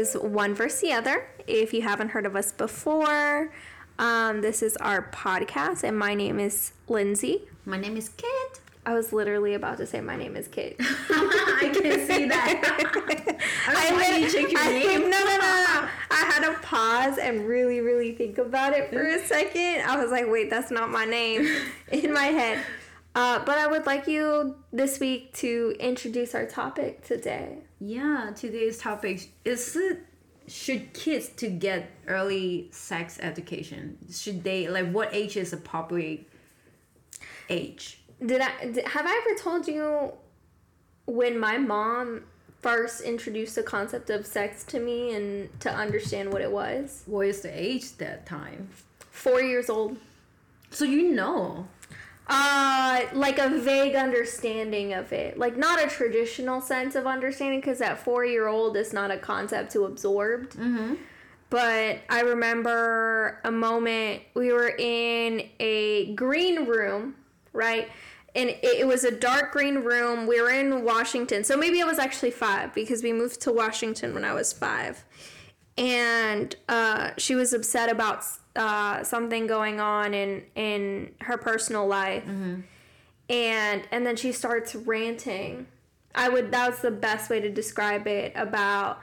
[0.00, 1.28] is One Versus the Other.
[1.46, 3.52] If you haven't heard of us before,
[3.98, 7.42] um, this is our podcast, and my name is Lindsay.
[7.66, 8.60] My name is Kit.
[8.86, 10.76] I was literally about to say my name is Kate.
[10.80, 13.36] I can see that.
[13.68, 15.00] I I you check your I- name.
[15.02, 15.88] No, no, no, no.
[16.10, 19.82] I had to pause and really, really think about it for a second.
[19.86, 21.46] I was like, wait, that's not my name
[21.92, 22.64] in my head.
[23.14, 27.58] Uh, but I would like you this week to introduce our topic today.
[27.80, 30.00] Yeah, today's topic is it
[30.46, 33.96] should kids to get early sex education?
[34.12, 36.28] Should they like what age is a appropriate
[37.48, 38.00] age?
[38.24, 40.12] Did I did, have I ever told you
[41.06, 42.24] when my mom
[42.60, 47.04] first introduced the concept of sex to me and to understand what it was?
[47.06, 48.68] What is the age that time?
[49.10, 49.96] Four years old.
[50.70, 51.66] So you know.
[52.32, 57.80] Uh, like a vague understanding of it, like not a traditional sense of understanding, because
[57.80, 60.48] at four year old is not a concept to absorb.
[60.50, 60.94] Mm-hmm.
[61.50, 67.16] But I remember a moment we were in a green room,
[67.52, 67.88] right?
[68.36, 70.28] And it, it was a dark green room.
[70.28, 71.42] We were in Washington.
[71.42, 75.04] So maybe I was actually five because we moved to Washington when I was five.
[75.80, 78.22] And uh, she was upset about
[78.54, 82.24] uh, something going on in, in her personal life.
[83.30, 85.66] And, and then she starts ranting.
[86.14, 89.00] I would, that was the best way to describe it about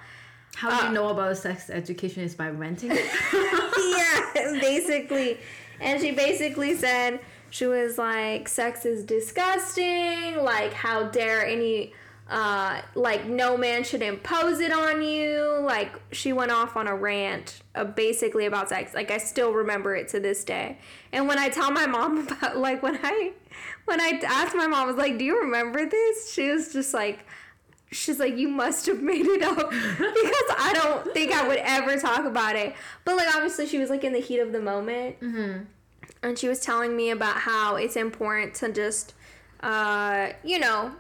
[0.55, 3.05] How do you know about sex education is by renting it?
[4.35, 5.39] yeah, basically.
[5.79, 10.37] And she basically said she was like, sex is disgusting.
[10.37, 11.93] Like, how dare any,
[12.29, 15.59] uh, like, no man should impose it on you.
[15.61, 18.93] Like, she went off on a rant uh, basically about sex.
[18.93, 20.77] Like, I still remember it to this day.
[21.13, 23.31] And when I tell my mom about, like, when I,
[23.85, 26.33] when I asked my mom, I was like, do you remember this?
[26.33, 27.25] She was just like,
[27.91, 31.97] she's like you must have made it up because i don't think i would ever
[31.97, 35.17] talk about it but like obviously she was like in the heat of the moment
[35.21, 35.63] mm-hmm.
[36.21, 39.13] and she was telling me about how it's important to just
[39.61, 40.91] uh you know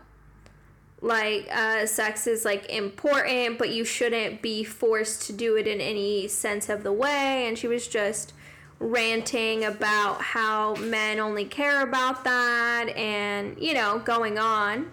[0.99, 5.79] like uh sex is like important but you shouldn't be forced to do it in
[5.79, 8.33] any sense of the way and she was just
[8.79, 14.89] ranting about how men only care about that and you know going on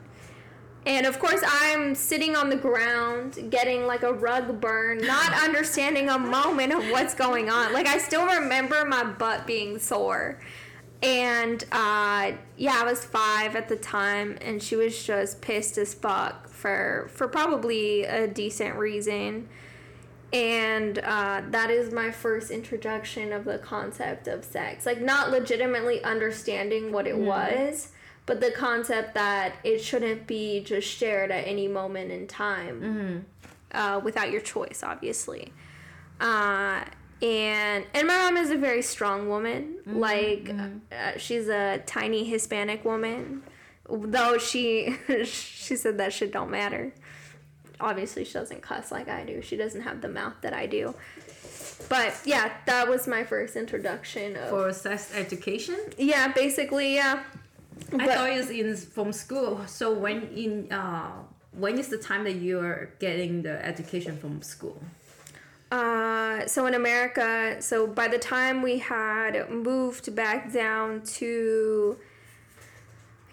[0.87, 6.10] and of course, I'm sitting on the ground getting like a rug burn, not understanding
[6.10, 7.72] a moment of what's going on.
[7.72, 10.41] Like, I still remember my butt being sore.
[11.04, 15.92] And uh, yeah, I was five at the time, and she was just pissed as
[15.92, 19.48] fuck for, for probably a decent reason.
[20.32, 24.87] And uh, that is my first introduction of the concept of sex.
[24.87, 27.91] Like, not legitimately understanding what it was
[28.26, 33.19] but the concept that it shouldn't be just shared at any moment in time Mm-hmm.
[33.76, 35.53] uh, without your choice, obviously.
[36.21, 36.84] Uh,
[37.23, 39.77] and and my mom is a very strong woman.
[39.87, 40.51] Like
[40.93, 43.43] Uh, she's a tiny Hispanic woman,
[43.89, 46.93] though she she said that shit don't matter.
[47.81, 49.43] Obviously, she doesn't cuss like I do.
[49.43, 50.95] She doesn't have the mouth that I do.
[51.89, 54.49] But yeah, that was my first introduction of.
[54.51, 55.77] For sex education?
[55.99, 57.25] yeah, basically, yeah.
[57.93, 59.61] I But- thought it's in from school.
[59.67, 61.13] So when in uh
[61.53, 64.81] when is the time that you're getting the education from school?
[65.71, 71.99] Uh, so in America, so by the time we had moved back down to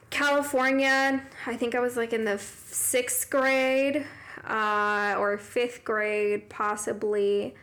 [0.10, 4.06] California, I think I was like in the sixth grade
[4.48, 7.56] uh, or fifth grade, possibly.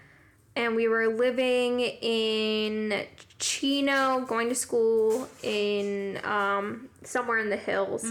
[0.54, 3.04] And we were living in
[3.38, 8.04] Chino, going to school in um, somewhere in the hills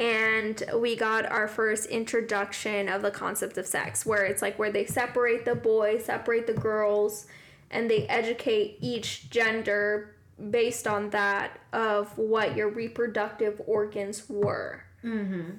[0.00, 4.72] and we got our first introduction of the concept of sex where it's like where
[4.72, 7.26] they separate the boys separate the girls
[7.70, 10.16] and they educate each gender
[10.50, 15.52] based on that of what your reproductive organs were Mm-hmm.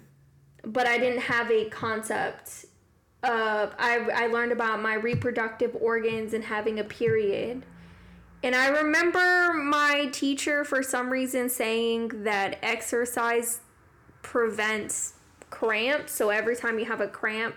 [0.65, 2.65] but i didn't have a concept
[3.23, 7.63] of I, I learned about my reproductive organs and having a period
[8.43, 13.61] and i remember my teacher for some reason saying that exercise
[14.21, 15.13] prevents
[15.49, 16.11] cramps.
[16.13, 17.55] So every time you have a cramp,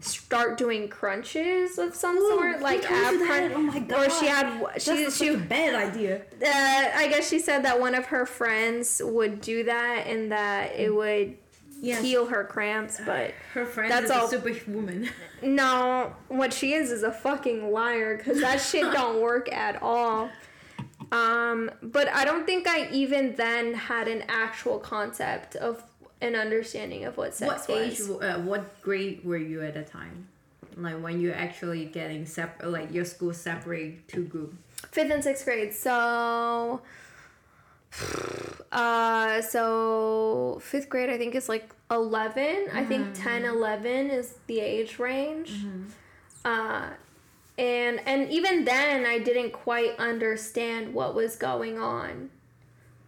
[0.00, 3.52] start doing crunches of some sort, like ab crunch.
[3.54, 4.06] Oh my god!
[4.06, 5.28] Or she had she That's she.
[5.28, 6.22] a bad idea.
[6.42, 10.74] Uh, I guess she said that one of her friends would do that and that
[10.76, 11.36] it would
[11.82, 12.02] Yes.
[12.02, 15.10] heal her cramps, but Her friend That's is all- a superwoman.
[15.42, 20.30] no, what she is is a fucking liar because that shit don't work at all.
[21.12, 25.82] Um, but I don't think I even then had an actual concept of
[26.26, 28.00] an understanding of what sex what was.
[28.00, 28.10] age?
[28.22, 30.28] Uh, what grade were you at the time?
[30.76, 34.56] Like when you're actually getting separate, like your school separate two groups.
[34.90, 35.72] Fifth and sixth grade.
[35.72, 36.82] So,
[38.72, 42.66] uh, so fifth grade, I think is like 11.
[42.74, 45.64] I think 10, 11 is the age range.
[46.44, 46.88] Uh,
[47.58, 52.30] and and even then, I didn't quite understand what was going on.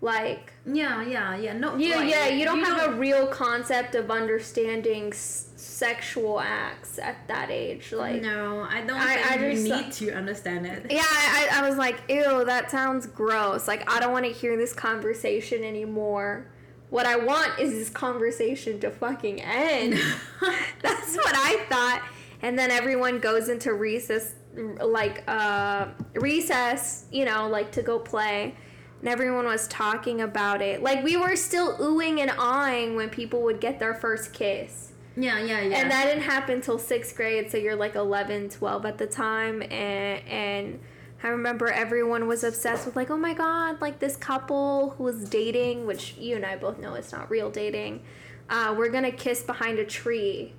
[0.00, 1.54] Like, Yeah, yeah, yeah.
[1.54, 7.00] No, you, like, yeah, you don't have a real concept of understanding s- sexual acts
[7.00, 7.92] at that age.
[7.92, 10.86] Like, No, I don't I- think I just- need to understand it.
[10.90, 13.66] Yeah, I, I was like, ew, that sounds gross.
[13.66, 16.46] Like, I don't want to hear this conversation anymore.
[16.90, 19.94] What I want is this conversation to fucking end.
[20.80, 22.02] That's what I thought.
[22.40, 24.34] And then everyone goes into recess,
[24.80, 28.54] like, uh, recess, you know, like to go play.
[29.00, 30.82] And everyone was talking about it.
[30.82, 34.92] Like, we were still oohing and awing when people would get their first kiss.
[35.16, 35.78] Yeah, yeah, yeah.
[35.78, 39.62] And that didn't happen till sixth grade, so you're like 11, 12 at the time.
[39.62, 40.80] And, and
[41.22, 45.28] I remember everyone was obsessed with, like, oh my god, like this couple who was
[45.28, 48.02] dating, which you and I both know it's not real dating,
[48.48, 50.54] uh, we're gonna kiss behind a tree.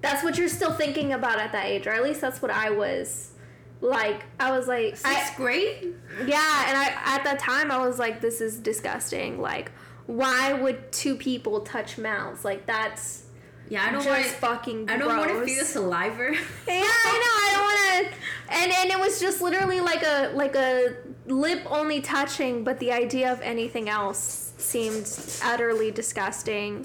[0.00, 2.70] That's what you're still thinking about at that age, or at least that's what I
[2.70, 3.32] was.
[3.80, 5.94] Like, I was like, Sixth I, grade?
[6.26, 9.40] yeah, and I at that time I was like, this is disgusting.
[9.40, 9.70] Like,
[10.06, 12.44] why would two people touch mouths?
[12.44, 13.24] Like, that's
[13.68, 14.26] Yeah, I don't just want.
[14.58, 16.30] fucking I don't want to feel saliva.
[16.66, 17.34] Yeah, I know.
[17.44, 18.54] I don't want to.
[18.62, 20.96] And and it was just literally like a like a
[21.26, 25.06] lip only touching, but the idea of anything else seemed
[25.44, 26.84] utterly disgusting.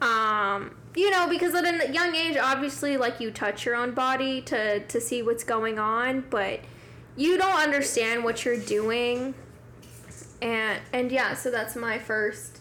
[0.00, 4.40] Um, you know, because at a young age, obviously, like you touch your own body
[4.42, 6.60] to to see what's going on, but
[7.16, 9.34] you don't understand what you're doing.
[10.40, 12.60] And and yeah, so that's my first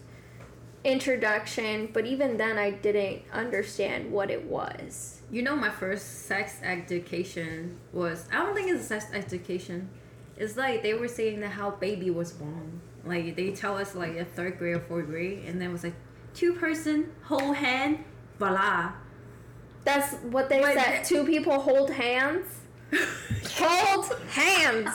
[0.84, 5.22] introduction, but even then I didn't understand what it was.
[5.32, 8.28] You know, my first sex education was.
[8.32, 9.90] I don't think it's sex education.
[10.36, 12.82] It's like they were saying that how baby was born.
[13.06, 15.84] Like they tell us like a third grade or fourth grade, and then it was
[15.84, 15.96] like
[16.34, 18.04] two person hold hand,
[18.44, 18.92] voila.
[19.84, 21.04] That's what they said.
[21.04, 22.48] Two people hold hands.
[23.56, 24.88] hold hands.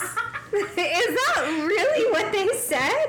[0.53, 3.07] Is that really what they said?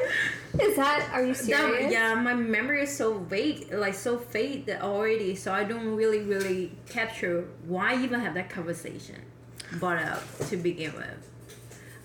[0.62, 1.09] Is that?
[1.13, 1.91] Are you That, serious?
[1.91, 5.36] yeah, my memory is so vague, like so fade already.
[5.36, 9.21] So I don't really, really capture why even have that conversation
[9.80, 11.30] brought up to begin with.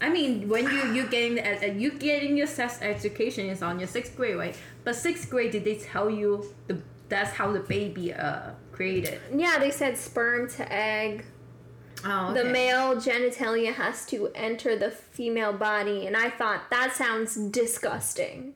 [0.00, 3.78] I mean, when you you getting the, uh, you getting your sex education is on
[3.80, 4.56] your sixth grade, right?
[4.84, 6.76] But sixth grade, did they tell you the
[7.08, 9.20] that's how the baby uh created?
[9.34, 11.24] Yeah, they said sperm to egg.
[12.06, 17.34] Oh, The male genitalia has to enter the female body, and I thought that sounds
[17.34, 18.54] disgusting.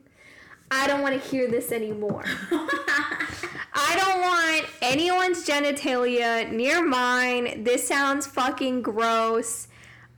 [0.71, 2.25] I don't want to hear this anymore.
[2.51, 7.65] I don't want anyone's genitalia near mine.
[7.65, 9.69] This sounds fucking gross.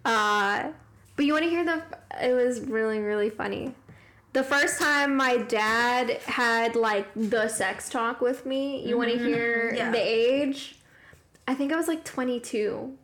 [0.05, 0.71] Uh,
[1.15, 1.83] but you want to hear the?
[2.21, 3.75] It was really really funny.
[4.33, 8.87] The first time my dad had like the sex talk with me.
[8.87, 9.91] You want to hear Yeah.
[9.91, 10.77] the age?
[11.49, 12.97] I think I was like 22.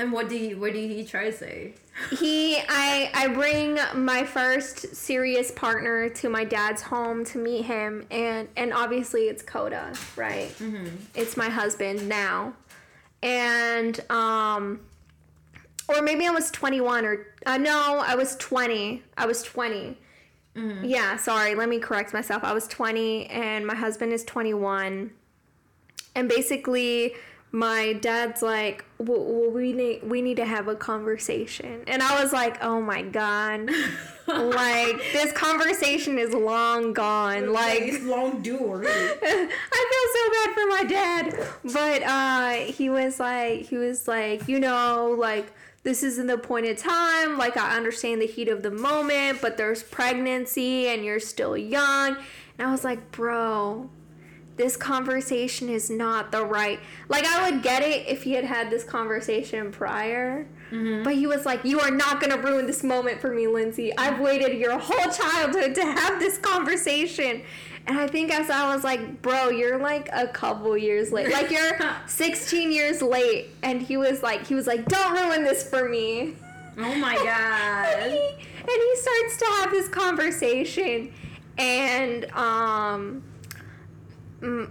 [0.00, 1.74] And what did he, what did he try to say?
[2.10, 8.04] he I I bring my first serious partner to my dad's home to meet him
[8.10, 10.48] and and obviously it's Coda, right?
[10.58, 10.88] Mm-hmm.
[11.14, 12.54] It's my husband now.
[13.22, 14.80] And um
[15.88, 19.02] or maybe I was 21 or uh, no, I was 20.
[19.16, 19.96] I was 20.
[20.56, 22.44] Yeah, sorry, let me correct myself.
[22.44, 25.10] I was 20 and my husband is 21.
[26.14, 27.14] And basically
[27.54, 32.20] my dad's like, well, well, we need we need to have a conversation, and I
[32.20, 33.70] was like, oh my god,
[34.26, 37.52] like this conversation is long gone.
[37.52, 38.88] Like it's long due already.
[39.22, 44.48] I feel so bad for my dad, but uh, he was like, he was like,
[44.48, 45.52] you know, like
[45.84, 47.38] this isn't the point of time.
[47.38, 52.16] Like I understand the heat of the moment, but there's pregnancy and you're still young,
[52.58, 53.88] and I was like, bro,
[54.56, 56.80] this conversation is not the right.
[57.08, 60.46] Like I would get it if he had had this conversation prior.
[60.70, 61.02] Mm-hmm.
[61.04, 63.96] But he was like, "You are not gonna ruin this moment for me, Lindsay.
[63.96, 67.42] I've waited your whole childhood to have this conversation."
[67.86, 71.30] And I think as I was like, "Bro, you're like a couple years late.
[71.30, 75.68] Like you're 16 years late." And he was like, "He was like, don't ruin this
[75.68, 76.34] for me."
[76.78, 78.10] Oh my and, god.
[78.10, 81.12] he, and he starts to have this conversation
[81.58, 83.22] and um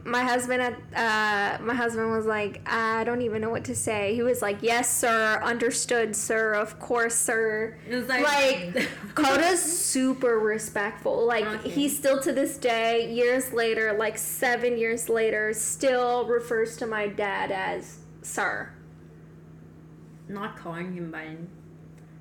[0.06, 4.13] my husband at uh, my husband was like, I don't even know what to say.
[4.15, 5.39] He was like, "Yes, sir.
[5.44, 6.53] Understood, sir.
[6.53, 8.75] Of course, sir." Like,
[9.18, 11.25] Like super respectful.
[11.25, 11.70] Like Okay.
[11.70, 17.08] he still to this day, years later, like seven years later, still refers to my
[17.08, 18.70] dad as sir.
[20.30, 21.50] not calling him by name.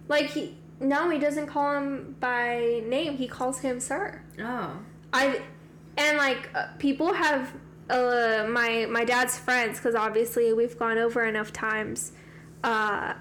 [0.09, 3.17] Like he no, he doesn't call him by name.
[3.17, 4.23] He calls him sir.
[4.41, 4.79] oh
[5.13, 5.41] I
[5.97, 7.53] and like uh, people have
[7.91, 12.13] uh my my dad's friends because obviously we've gone over enough times.
[12.65, 13.15] Uh,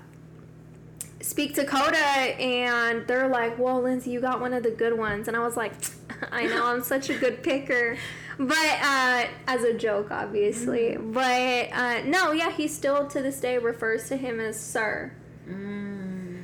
[1.20, 5.28] speak to Coda and they're like, "Well, Lindsay, you got one of the good ones,"
[5.28, 5.74] and I was like,
[6.32, 7.98] "I know, I'm such a good picker."
[8.38, 10.98] But uh, as a joke, obviously.
[10.98, 15.14] But uh, no, yeah, he still to this day refers to him as Sir.
[15.48, 16.44] mm.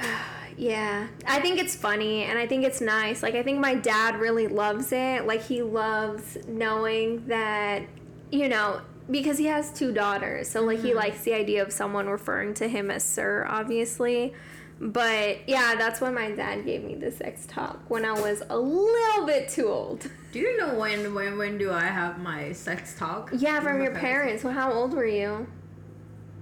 [0.56, 3.22] Yeah, I think it's funny and I think it's nice.
[3.22, 5.26] Like, I think my dad really loves it.
[5.26, 7.82] Like, he loves knowing that,
[8.30, 8.80] you know,
[9.10, 10.48] because he has two daughters.
[10.48, 10.98] So, like, he mm-hmm.
[10.98, 14.34] likes the idea of someone referring to him as sir, obviously.
[14.80, 18.58] But yeah, that's when my dad gave me the sex talk when I was a
[18.58, 20.10] little bit too old.
[20.32, 23.92] do you know when when when do I have my sex talk Yeah, from your
[23.92, 24.42] parents.
[24.42, 25.46] Well, how old were you?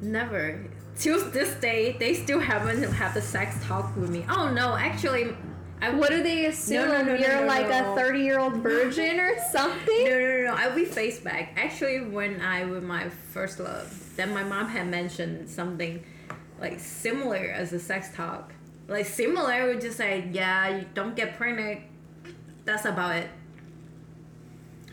[0.01, 0.65] Never.
[0.97, 4.25] Till this day, they still haven't had the sex talk with me.
[4.29, 5.35] Oh no, actually,
[5.81, 6.89] I What do they assume?
[6.89, 10.05] no, no, no, You're like a 30 year old virgin or something?
[10.05, 10.55] No, no, no, no.
[10.55, 11.55] I we face back.
[11.57, 16.05] Actually, when I with my first love, then my mom had mentioned something
[16.61, 18.53] like similar as a sex talk.
[18.87, 21.81] Like similar, would just say, yeah, you don't get pregnant.
[22.65, 23.29] That's about it.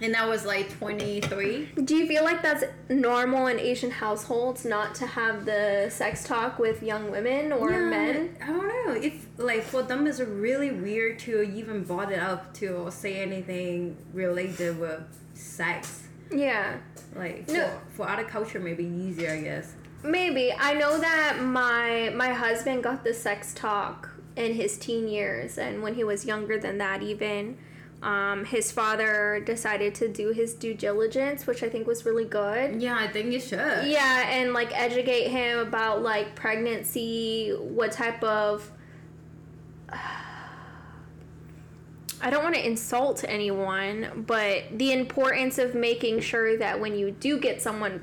[0.02, 1.70] And that was like twenty three.
[1.84, 6.58] Do you feel like that's normal in Asian households not to have the sex talk
[6.58, 8.36] with young women or men?
[8.42, 12.54] I don't know if like for them it's really weird to even brought it up
[12.56, 15.02] to say anything related with
[15.34, 16.04] sex.
[16.32, 16.78] Yeah,
[17.16, 17.72] Like for, No.
[17.96, 19.74] for other culture maybe easier I guess.
[20.04, 20.54] maybe.
[20.58, 25.82] I know that my my husband got the sex talk in his teen years, and
[25.84, 27.58] when he was younger than that, even.
[28.02, 32.82] Um, his father decided to do his due diligence, which I think was really good.
[32.82, 33.88] Yeah, I think you should.
[33.88, 38.72] Yeah, and like educate him about like pregnancy, what type of
[42.22, 47.12] I don't want to insult anyone, but the importance of making sure that when you
[47.12, 48.02] do get someone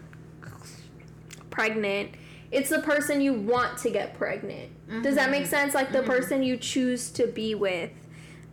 [1.50, 2.12] pregnant,
[2.50, 4.70] it's the person you want to get pregnant.
[5.02, 5.74] Does that make sense?
[5.74, 7.90] Like the person you choose to be with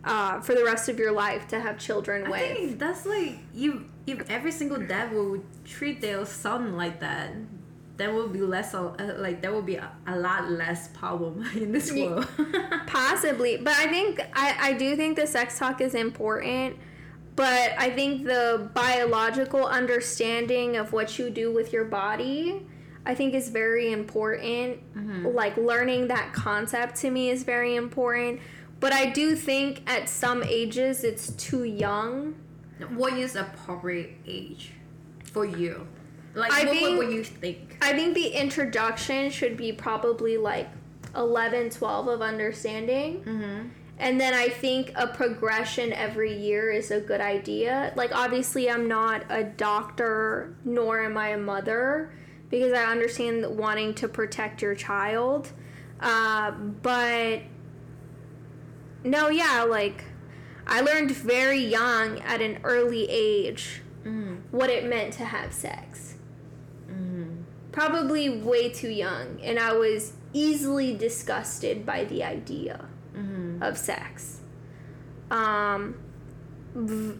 [0.04, 2.56] uh, for the rest of your life to have children I with.
[2.56, 7.32] think that's like you if every single dad would treat their son like that,
[7.96, 11.72] there will be less uh, like there will be a, a lot less problem in
[11.72, 12.26] this world.
[12.86, 16.76] Possibly, but I think I, I do think the sex talk is important.
[17.36, 22.64] But I think the biological understanding of what you do with your body,
[23.04, 24.78] I think is very important.
[25.34, 28.38] Like learning that concept to me is very important.
[28.84, 32.34] But I do think at some ages it's too young.
[32.90, 34.72] what is appropriate age
[35.32, 35.88] for you?
[36.34, 37.78] Like I what, think- what, what you think?
[37.80, 40.68] I think the introduction should be probably like
[41.16, 43.22] 11, 12 of understanding.
[43.22, 43.68] Mm-hmm.
[44.00, 47.90] And then I think a progression every year is a good idea.
[47.96, 52.12] Like, obviously, I'm not a doctor, nor am I a mother,
[52.50, 55.52] because I understand wanting to protect your child.
[56.00, 57.40] Uh, but
[59.04, 60.04] no, yeah, like,
[60.66, 64.34] I learned very young at an early age Mm-hmm.
[64.50, 66.16] what it meant to have sex.
[66.90, 67.40] Mm-hmm.
[67.72, 72.84] Probably way too young, and I was easily disgusted by the idea
[73.16, 73.62] Mm-hmm.
[73.62, 74.40] of sex.
[75.30, 75.94] Um,
[76.74, 77.18] v-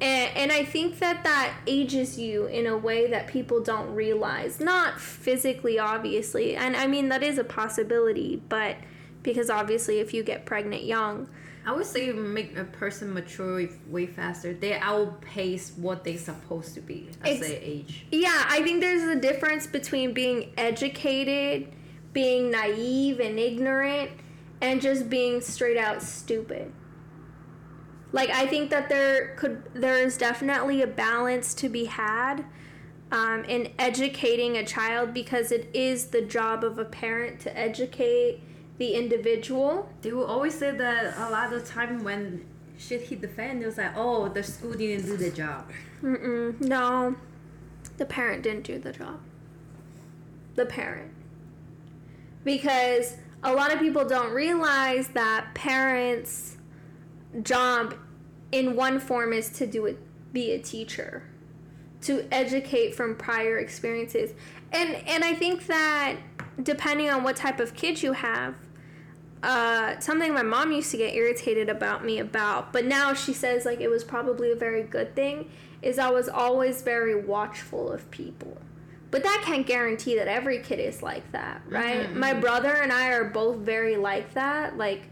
[0.00, 4.60] and, and I think that that ages you in a way that people don't realize.
[4.60, 6.54] Not physically, obviously.
[6.56, 8.76] And I mean, that is a possibility, but
[9.22, 11.28] because obviously, if you get pregnant young,
[11.66, 14.54] I would say make a person mature way faster.
[14.54, 18.06] They outpace what they're supposed to be at Ex- their age.
[18.10, 21.72] yeah, I think there's a difference between being educated,
[22.12, 24.10] being naive and ignorant,
[24.62, 26.72] and just being straight out stupid.
[28.12, 32.44] Like I think that there could there's definitely a balance to be had
[33.12, 38.42] um, in educating a child because it is the job of a parent to educate
[38.80, 39.88] the individual.
[40.02, 42.44] They will always say that a lot of time when
[42.78, 45.70] shit hit the fan, it was like, oh, the school didn't do the job.
[46.02, 47.16] Mm-mm, no,
[47.98, 49.20] the parent didn't do the job.
[50.56, 51.12] The parent.
[52.44, 56.56] Because a lot of people don't realize that parents'
[57.42, 57.94] job
[58.52, 59.98] in one form is to do it
[60.32, 61.24] be a teacher.
[62.02, 64.32] to educate from prior experiences.
[64.72, 66.16] And and I think that
[66.62, 68.54] depending on what type of kids you have,
[69.42, 73.64] uh, something my mom used to get irritated about me about, but now she says
[73.64, 75.50] like it was probably a very good thing,
[75.82, 78.58] is I was always very watchful of people.
[79.10, 82.06] But that can't guarantee that every kid is like that, right?
[82.06, 82.20] Mm-hmm.
[82.20, 84.76] My brother and I are both very like that.
[84.76, 85.02] Like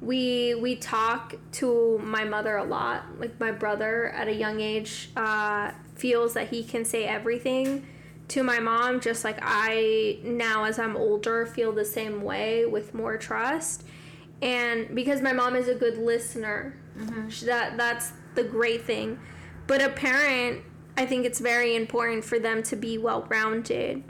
[0.00, 3.04] we we talk to my mother a lot.
[3.18, 7.86] Like my brother at a young age uh, feels that he can say everything
[8.34, 12.92] to my mom, just like I now as I'm older feel the same way with
[12.92, 13.84] more trust.
[14.42, 17.46] And because my mom is a good listener, mm-hmm.
[17.46, 19.20] that that's the great thing.
[19.68, 20.62] But a parent,
[20.96, 24.02] I think it's very important for them to be well rounded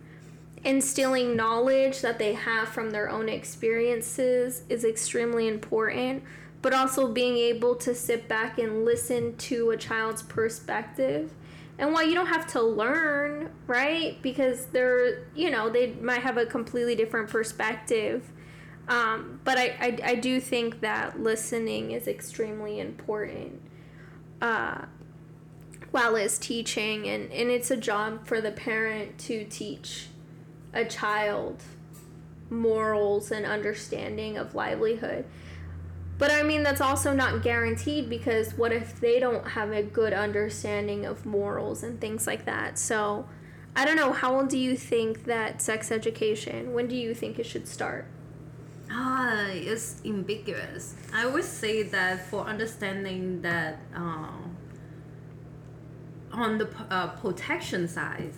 [0.64, 6.22] instilling knowledge that they have from their own experiences is extremely important
[6.62, 11.34] but also being able to sit back and listen to a child's perspective
[11.78, 14.20] and while you don't have to learn right?
[14.22, 18.30] Because they're you know they might have a completely different perspective.
[18.86, 23.62] Um, but I, I, I do think that listening is extremely important
[24.42, 24.84] uh,
[25.90, 27.08] while it's teaching.
[27.08, 30.08] And, and it's a job for the parent to teach
[30.74, 31.62] a child
[32.50, 35.24] morals and understanding of livelihood.
[36.24, 40.14] But I mean, that's also not guaranteed because what if they don't have a good
[40.14, 42.78] understanding of morals and things like that?
[42.78, 43.28] So,
[43.76, 44.10] I don't know.
[44.10, 48.06] How old do you think that sex education, when do you think it should start?
[48.90, 50.94] Ah, it's ambiguous.
[51.12, 54.56] I would say that for understanding that um,
[56.32, 58.32] on the uh, protection side,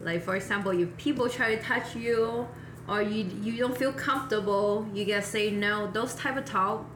[0.00, 2.46] like for example, if people try to touch you
[2.88, 5.90] or you you don't feel comfortable, you get say no.
[5.90, 6.86] Those type of talk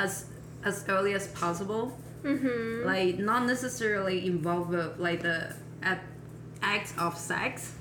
[0.00, 0.26] as
[0.64, 1.96] as early as possible.
[2.22, 2.86] Mm-hmm.
[2.86, 5.54] Like not necessarily involve with like the
[6.62, 7.74] act of sex.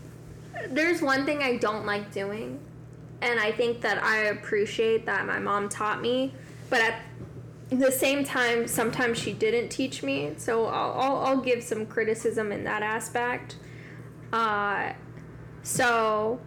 [0.69, 2.59] There's one thing I don't like doing,
[3.21, 6.33] and I think that I appreciate that my mom taught me,
[6.69, 7.01] but at
[7.69, 10.33] the same time, sometimes she didn't teach me.
[10.37, 13.57] So I'll, I'll, I'll give some criticism in that aspect.
[14.33, 14.93] Uh,
[15.63, 16.39] so,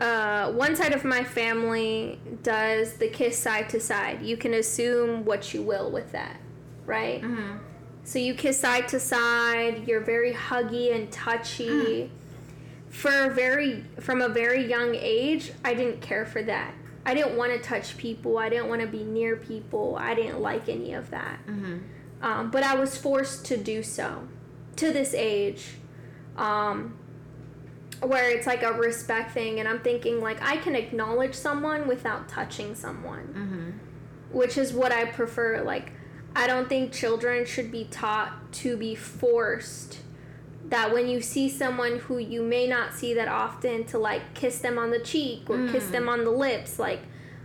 [0.00, 4.22] uh, one side of my family does the kiss side to side.
[4.22, 6.36] You can assume what you will with that,
[6.84, 7.22] right?
[7.22, 7.58] Mm-hmm.
[8.04, 9.88] So you kiss side to side.
[9.88, 11.68] You're very huggy and touchy.
[11.68, 12.10] Mm.
[12.88, 16.72] For very from a very young age, I didn't care for that.
[17.04, 18.38] I didn't want to touch people.
[18.38, 19.96] I didn't want to be near people.
[19.98, 21.38] I didn't like any of that.
[21.46, 21.78] Mm-hmm.
[22.22, 24.28] Um, but I was forced to do so.
[24.76, 25.76] To this age,
[26.36, 26.96] um,
[28.00, 32.28] where it's like a respect thing and i'm thinking like i can acknowledge someone without
[32.28, 34.36] touching someone mm-hmm.
[34.36, 35.92] which is what i prefer like
[36.34, 40.00] i don't think children should be taught to be forced
[40.68, 44.58] that when you see someone who you may not see that often to like kiss
[44.58, 45.72] them on the cheek or mm.
[45.72, 47.00] kiss them on the lips like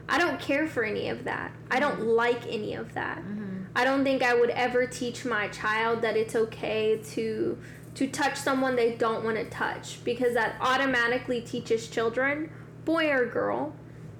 [0.09, 2.09] i don't care for any of that i don't mm-hmm.
[2.09, 3.63] like any of that mm-hmm.
[3.75, 7.57] i don't think i would ever teach my child that it's okay to
[7.95, 12.49] to touch someone they don't want to touch because that automatically teaches children,
[12.85, 13.73] boy or girl,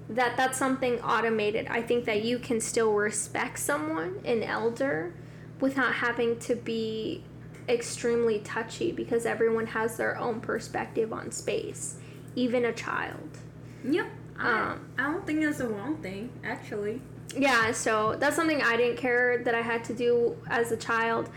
[0.08, 1.66] that that's something automated.
[1.68, 5.14] I think that you can still respect someone, an elder,
[5.60, 7.24] without having to be
[7.68, 11.96] extremely touchy because everyone has their own perspective on space,
[12.34, 13.38] even a child.
[13.84, 14.06] Yep.
[14.38, 17.00] Um, I, I don't think that's a wrong thing, actually.
[17.36, 21.30] Yeah, so that's something I didn't care that I had to do as a child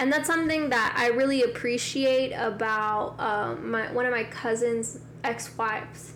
[0.00, 6.14] and that's something that I really appreciate about um, my one of my cousin's ex-wives.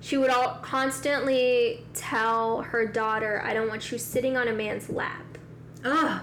[0.00, 4.90] She would all constantly tell her daughter, "I don't want you sitting on a man's
[4.90, 5.38] lap."
[5.84, 6.22] Ugh.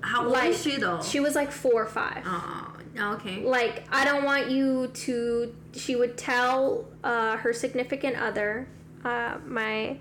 [0.00, 1.00] How old like, is she though?
[1.00, 2.24] She was like four or five.
[2.26, 3.44] Oh, okay.
[3.44, 5.54] Like I don't want you to.
[5.74, 8.66] She would tell uh, her significant other,
[9.04, 9.96] uh, my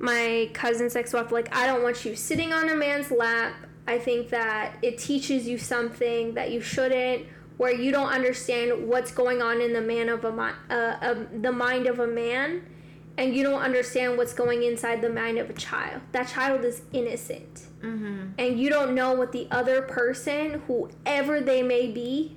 [0.00, 3.54] my cousin's ex-wife, like I don't want you sitting on a man's lap.
[3.90, 7.26] I think that it teaches you something that you shouldn't,
[7.56, 11.50] where you don't understand what's going on in the man of a uh, uh, the
[11.50, 12.64] mind of a man,
[13.18, 16.00] and you don't understand what's going inside the mind of a child.
[16.12, 18.30] That child is innocent, mm-hmm.
[18.38, 22.36] and you don't know what the other person, whoever they may be,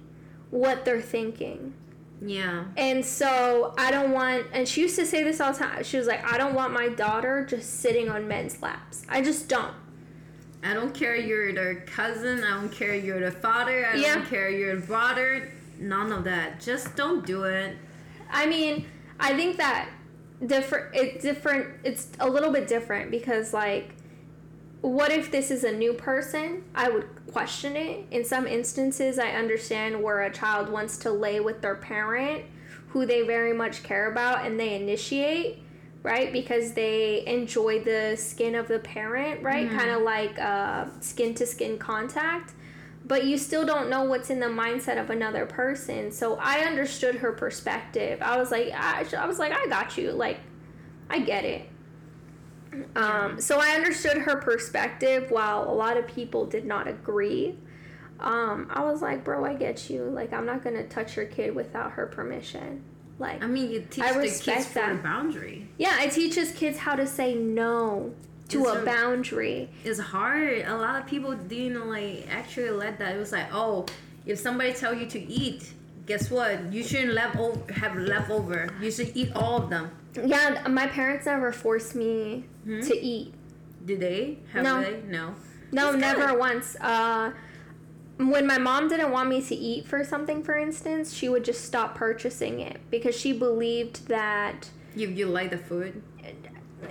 [0.50, 1.76] what they're thinking.
[2.20, 2.66] Yeah.
[2.78, 5.84] And so I don't want, and she used to say this all the time.
[5.84, 9.06] She was like, I don't want my daughter just sitting on men's laps.
[9.10, 9.76] I just don't.
[10.63, 12.43] I don't care you're the cousin.
[12.43, 13.86] I don't care you're the father.
[13.86, 14.15] I yeah.
[14.15, 15.52] don't care you're the brother.
[15.80, 16.62] None of that.
[16.62, 17.78] Just don't do it.
[18.32, 18.86] I mean,
[19.19, 19.89] I think that
[20.45, 20.95] different.
[20.95, 21.67] It's different.
[21.84, 23.95] It's a little bit different because like
[24.84, 26.62] what if this is a new person?
[26.76, 28.06] I would question it.
[28.12, 32.43] In some instances, I understand where a child wants to lay with their parent
[32.93, 35.62] who they very much care about and they initiate,
[36.04, 36.32] right?
[36.32, 39.70] Because they enjoy the skin of the parent, right?
[39.70, 39.76] Mhm.
[39.78, 42.54] Kind of like uh, skin to skin contact.
[43.06, 46.12] But you still don't know what's in the mindset of another person.
[46.12, 48.22] So I understood her perspective.
[48.22, 50.12] I was like, I, I was like, I got you.
[50.12, 50.39] Like,
[51.10, 51.70] I get it.
[52.96, 57.58] Um, so I understood her perspective while a lot of people did not agree.
[58.20, 60.04] Um, I was like, bro, I get you.
[60.06, 62.84] Like, I'm not gonna touch your kid without her permission.
[63.24, 65.04] Like, I mean, you teach I the kids for the that.
[65.04, 65.68] boundary.
[65.78, 68.14] yeah, it teaches kids how to say no
[68.50, 69.70] to It's a a- boundary.
[69.86, 70.66] It's hard.
[70.68, 73.16] A lot of people didn't like actually let that.
[73.16, 73.86] It was like, oh,
[74.26, 75.72] if somebody tell you to eat,
[76.06, 76.72] guess what?
[76.74, 78.68] You shouldn't left over, have leftover.
[78.82, 79.90] You should eat all of them.
[80.22, 82.82] Yeah, my parents never forced me Hmm?
[82.82, 83.34] to eat.
[83.86, 84.38] Did they?
[84.52, 84.82] Have No.
[84.82, 85.02] they?
[85.08, 85.34] No.
[85.72, 86.40] No, That's never good.
[86.40, 86.76] once.
[86.80, 87.32] Uh,
[88.17, 91.65] when my mom didn't want me to eat for something, for instance, she would just
[91.65, 96.02] stop purchasing it because she believed that, You you like the food?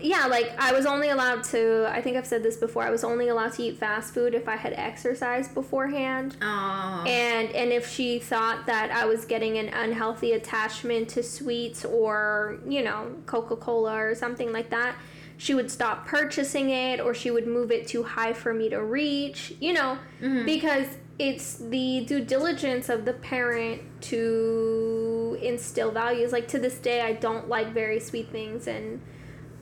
[0.01, 3.05] yeah, like I was only allowed to, I think I've said this before, I was
[3.05, 6.37] only allowed to eat fast food if I had exercised beforehand.
[6.43, 7.05] Oh.
[7.07, 12.59] And and if she thought that I was getting an unhealthy attachment to sweets or,
[12.67, 14.97] you know, Coca-Cola or something like that,
[15.37, 18.83] she would stop purchasing it or she would move it too high for me to
[18.83, 20.45] reach, you know, Mhm.
[20.47, 20.87] because
[21.19, 26.33] it's the due diligence of the parent to instill values.
[26.33, 29.01] Like to this day, I don't like very sweet things, and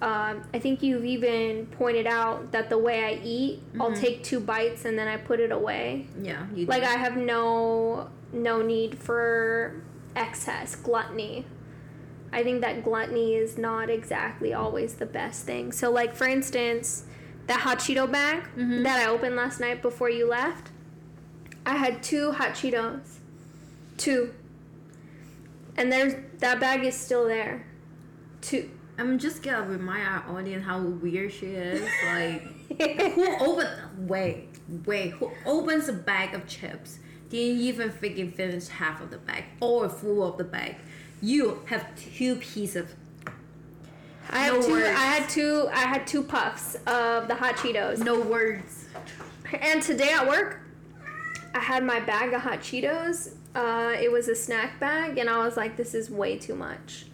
[0.02, 4.00] um, I think you've even pointed out that the way I eat, I'll Mhm.
[4.00, 6.06] take two bites and then I put it away.
[6.22, 6.46] yeah.
[6.54, 6.88] You Like do.
[6.88, 9.74] I have no no need for
[10.16, 11.44] excess gluttony.
[12.32, 15.70] I think that gluttony is not exactly always the best thing.
[15.72, 17.04] So like for instance,
[17.48, 18.84] that hot Cheeto bag Mhm.
[18.84, 20.69] that I opened last night before you left,
[21.66, 23.18] I had two hot Cheetos.
[23.96, 24.32] Two.
[25.76, 27.66] And there's that bag is still there.
[28.40, 28.70] Two.
[28.98, 31.80] I'm just gonna remind our audience how weird she is.
[32.06, 32.42] Like,
[33.12, 33.68] who open?
[34.06, 34.48] Wait,
[34.86, 35.10] wait.
[35.12, 36.98] Who opens a bag of chips?
[37.28, 40.76] Didn't even freaking finish half of the bag or full of the bag.
[41.22, 42.94] You have two pieces of.
[44.30, 44.86] I have two words.
[44.86, 47.98] I had two I had two puffs of the hot Cheetos.
[48.04, 48.86] No words.
[49.52, 50.59] And today at work,
[51.54, 53.34] I had my bag of hot Cheetos.
[53.54, 57.06] Uh, it was a snack bag, and I was like, this is way too much.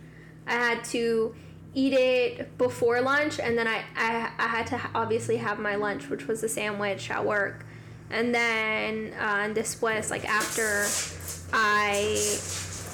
[0.46, 1.34] I had to
[1.74, 6.08] eat it before lunch, and then I, I, I had to obviously have my lunch,
[6.08, 7.66] which was a sandwich at work.
[8.10, 10.86] And then uh, was like after
[11.52, 12.16] I,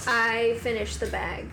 [0.07, 1.51] I finished the bag.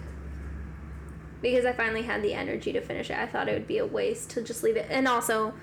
[1.42, 3.18] Because I finally had the energy to finish it.
[3.18, 4.88] I thought it would be a waste to just leave it.
[4.90, 5.54] And also,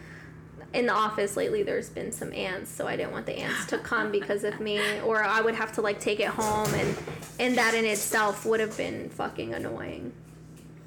[0.73, 3.79] in the office lately there's been some ants so i didn't want the ants to
[3.79, 6.97] come because of me or i would have to like take it home and
[7.39, 10.13] and that in itself would have been fucking annoying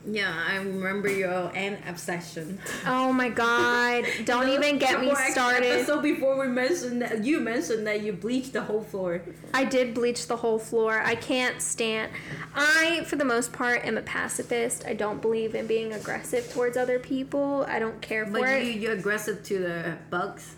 [0.08, 2.60] Yeah, I remember your ant obsession.
[2.88, 7.86] oh my god don't even get me started So before we mentioned that you mentioned
[7.86, 9.22] that you bleached the whole floor.
[9.54, 12.12] i did bleach the whole floor i can't stand
[12.56, 16.78] i for the most part am a pacifist i don't believe in being aggressive towards
[16.78, 20.56] other people i don't care for But it you you're aggressive to the bugs.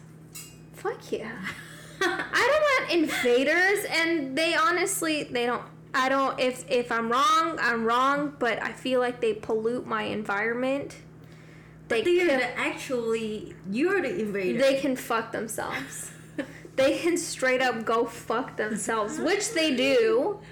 [0.73, 1.32] fuck yeah
[2.04, 5.62] I don't want invaders, and they honestly they don't.
[5.93, 6.39] I don't.
[6.39, 8.36] If if I'm wrong, I'm wrong.
[8.39, 10.97] But I feel like they pollute my environment.
[11.88, 14.60] They are can, actually you're the invader.
[14.60, 16.12] they can fuck themselves.
[16.77, 20.39] They can straight up go fuck themselves, which they do.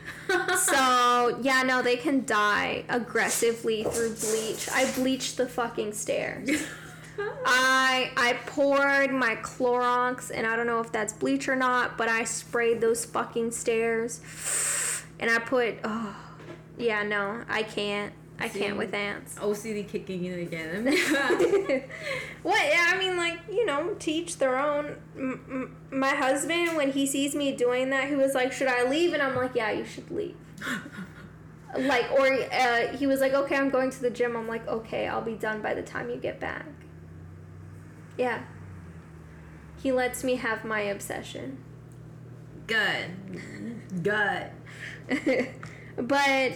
[0.58, 4.70] So yeah, no, they can die aggressively through bleach.
[4.72, 6.48] I bleached the fucking stairs.
[7.46, 12.10] I I poured my Clorox, and I don't know if that's bleach or not, but
[12.10, 14.22] I sprayed those fucking stairs,
[15.20, 16.16] and I put oh
[16.78, 19.36] yeah no I can't I can't with ants.
[19.36, 20.86] OCD kicking in again.
[22.44, 22.66] what?
[22.66, 24.96] Yeah, I mean, like you know, teach their own.
[25.18, 28.90] M- m- my husband, when he sees me doing that, he was like, "Should I
[28.90, 30.38] leave?" And I'm like, "Yeah, you should leave."
[31.78, 35.06] like, or uh, he was like, "Okay, I'm going to the gym." I'm like, "Okay,
[35.06, 36.66] I'll be done by the time you get back."
[38.18, 38.44] Yeah.
[39.84, 41.58] He lets me have my obsession.
[42.68, 43.12] Good.
[44.04, 44.52] Good.
[45.98, 46.54] but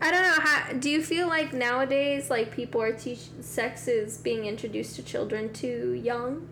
[0.00, 4.18] I don't know how do you feel like nowadays like people are teach sex is
[4.18, 6.48] being introduced to children too young?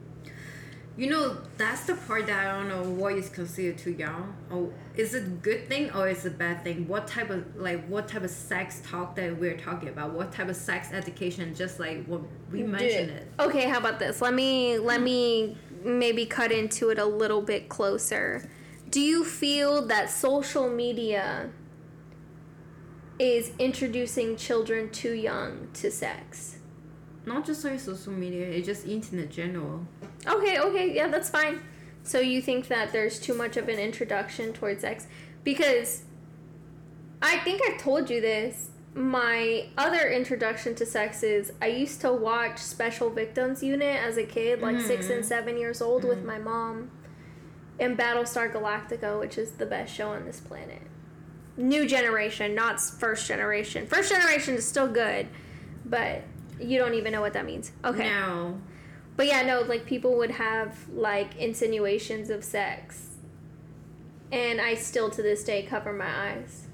[0.97, 4.35] You know, that's the part that I don't know what is considered too young.
[4.51, 6.87] Or is it a good thing or is it a bad thing?
[6.87, 10.13] What type of like what type of sex talk that we're talking about?
[10.13, 11.55] What type of sex education?
[11.55, 12.21] Just like what
[12.53, 13.33] we mentioned it.
[13.41, 14.21] Okay, how about this?
[14.21, 18.49] Let me let me maybe cut into it a little bit closer.
[18.91, 21.51] Do you feel that social media
[23.21, 26.57] is introducing children too young to sex?
[27.25, 29.87] Not just like social media, it's just internet general.
[30.27, 31.61] Okay, okay, yeah, that's fine.
[32.03, 35.07] So you think that there's too much of an introduction towards sex?
[35.45, 36.03] Because
[37.23, 38.71] I think I've told you this.
[38.93, 44.25] My other introduction to sex is I used to watch Special Victims Unit as a
[44.25, 45.29] kid, like six and mm-hmm.
[45.29, 46.27] seven years old, with mm-hmm.
[46.27, 46.91] my mom,
[47.81, 50.83] and Battlestar Galactica, which is the best show on this planet.
[51.57, 53.87] New generation, not first generation.
[53.87, 55.27] First generation is still good,
[55.85, 56.23] but
[56.61, 57.73] you don't even know what that means.
[57.85, 58.05] Okay.
[58.05, 58.61] No.
[59.17, 63.09] But yeah, no, like people would have like insinuations of sex.
[64.31, 66.67] And I still to this day cover my eyes.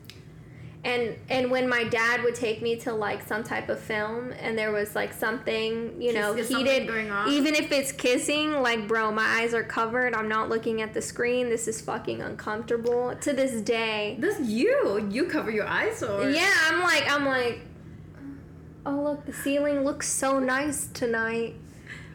[0.85, 4.57] And and when my dad would take me to like some type of film and
[4.57, 7.29] there was like something, you know, Is something heated going on?
[7.29, 10.15] even if it's kissing, like bro, my eyes are covered.
[10.15, 11.49] I'm not looking at the screen.
[11.49, 13.17] This is fucking uncomfortable.
[13.21, 14.17] To this day.
[14.21, 15.09] that's you.
[15.11, 17.61] You cover your eyes or Yeah, I'm like I'm like
[18.85, 21.55] Oh look, the ceiling looks so nice tonight.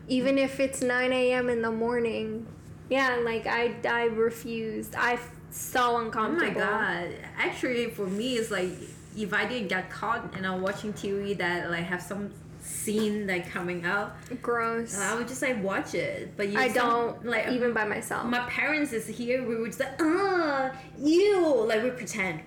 [0.08, 2.48] Even if it's nine AM in the morning.
[2.90, 4.96] Yeah, like I I refused.
[4.96, 5.20] I
[5.52, 6.60] so Oh uncomfortable.
[6.62, 7.10] my god!
[7.38, 8.70] Actually, for me, it's like
[9.18, 13.50] if I didn't get caught and I'm watching TV that like have some scene like
[13.50, 14.98] coming out, Gross.
[14.98, 16.36] I would just like watch it.
[16.38, 18.26] But you I some- don't like even by myself.
[18.26, 19.46] my parents is here.
[19.46, 22.42] We would just like ah you like we pretend.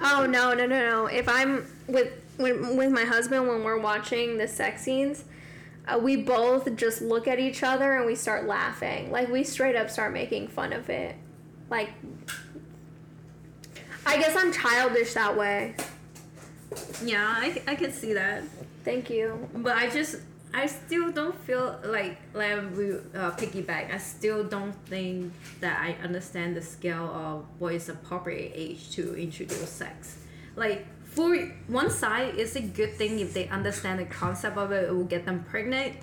[0.00, 1.06] Oh no no no no!
[1.06, 5.24] If I'm with with, with my husband when we're watching the sex scenes,
[5.88, 9.10] uh, we both just look at each other and we start laughing.
[9.10, 11.16] Like we straight up start making fun of it.
[11.70, 11.90] Like
[14.06, 15.74] I guess I'm childish that way.
[17.04, 18.42] Yeah, I, I can see that.
[18.84, 19.48] Thank you.
[19.54, 20.16] But I just
[20.54, 23.92] I still don't feel like like we uh, piggyback.
[23.92, 29.14] I still don't think that I understand the scale of what is appropriate age to
[29.14, 30.18] introduce sex.
[30.56, 34.84] Like for one side, it's a good thing if they understand the concept of it.
[34.84, 35.96] It will get them pregnant,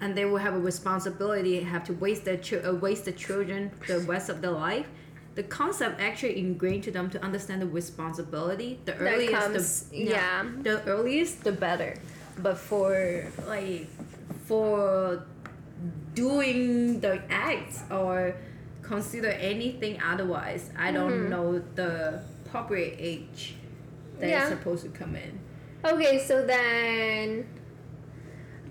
[0.00, 1.60] and they will have a responsibility.
[1.60, 4.86] Have to waste their ch- uh, waste the children the rest of their life.
[5.34, 8.80] The concept actually ingrained to them to understand the responsibility.
[8.84, 10.44] The earliest, comes- the yeah.
[10.62, 11.94] the earliest the better
[12.40, 13.88] but for like
[14.46, 15.24] for
[16.14, 18.34] doing the acts or
[18.82, 21.30] consider anything otherwise i don't Mm-hmm.
[21.30, 23.54] know the appropriate age
[24.18, 24.42] that Yeah.
[24.44, 25.38] is supposed to come in
[25.84, 27.46] Okay, so then,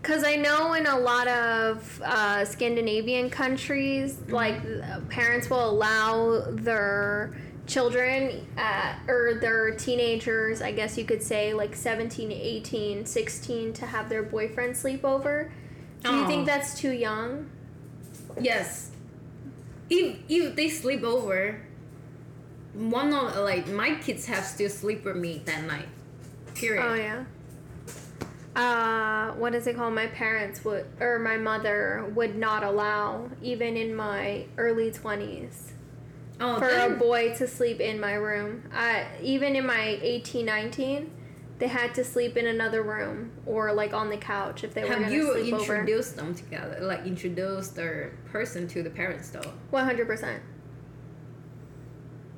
[0.08, 6.46] because I know in a lot of uh, Scandinavian countries, like uh, parents will allow
[6.50, 13.74] their children uh, or their teenagers, I guess you could say, like 17, 18, 16,
[13.74, 15.52] to have their boyfriend sleep over.
[16.04, 16.28] Do you Oh.
[16.28, 17.50] think that's too young?
[18.40, 18.92] yes
[19.90, 21.60] if if they sleep over
[22.76, 25.88] one of like my kids have still sleep with me that night
[26.54, 27.24] period Oh yeah.
[28.58, 29.94] Uh, what is it called?
[29.94, 35.74] My parents would, or my mother would not allow, even in my early twenties,
[36.42, 38.64] oh, for a boy to sleep in my room.
[38.74, 41.12] I even in my 18, 19,
[41.60, 44.90] they had to sleep in another room or like on the couch if they were
[44.90, 45.76] have gonna you sleep over.
[45.76, 50.42] introduced them together like introduced their person to the parents though One hundred percent.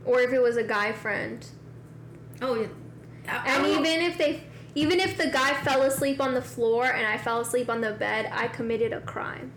[0.06, 1.46] Or if it was a guy friend,
[2.42, 2.68] Oh, yeah.
[3.28, 4.44] I, I and don't even if they,
[4.80, 7.92] even if the guy fell asleep on the floor and I fell asleep on the
[7.92, 9.52] bed, I committed a crime.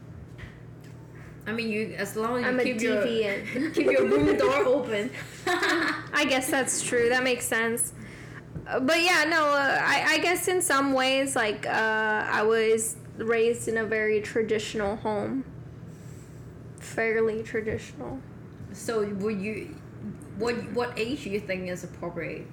[1.47, 3.03] I mean, you as long as you I'm a keep your
[3.77, 5.11] keep your room door open.
[5.47, 7.09] I guess that's true.
[7.09, 7.93] That makes sense.
[8.67, 12.97] Uh, But yeah, no, uh, I, I guess in some ways, like, uh, I was
[13.17, 15.45] raised in a very traditional home.
[16.81, 18.19] Fairly traditional.
[18.73, 19.55] so, would you?
[20.39, 22.47] What what age do you think is appropriate?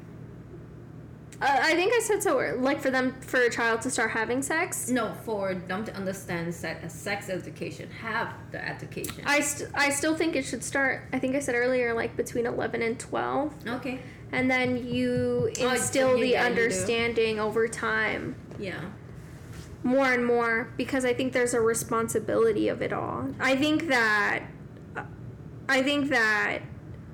[1.42, 4.42] Uh, I think I said so, like, for them, for a child to start having
[4.42, 4.90] sex.
[4.90, 9.24] No, for them to understand sex, sex education, have the education.
[9.26, 12.46] I, st- I still think it should start, I think I said earlier, like, between
[12.46, 13.54] 11 and 12.
[13.68, 14.00] okay.
[14.32, 18.36] And then you Oh, instill you the understanding over time.
[18.60, 18.82] Yeah.
[19.82, 23.30] more and more because I think there's a responsibility of it all.
[23.40, 24.44] I think that
[25.70, 26.60] I think that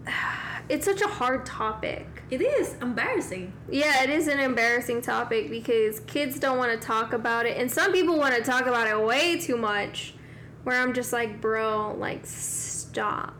[0.69, 2.07] it's such a hard topic.
[2.29, 3.53] It is embarrassing.
[3.69, 7.71] Yeah, it is an embarrassing topic because kids don't want to talk about it and
[7.71, 10.15] some people want to talk about it way too much
[10.63, 13.35] where I'm just like, bro, like stop.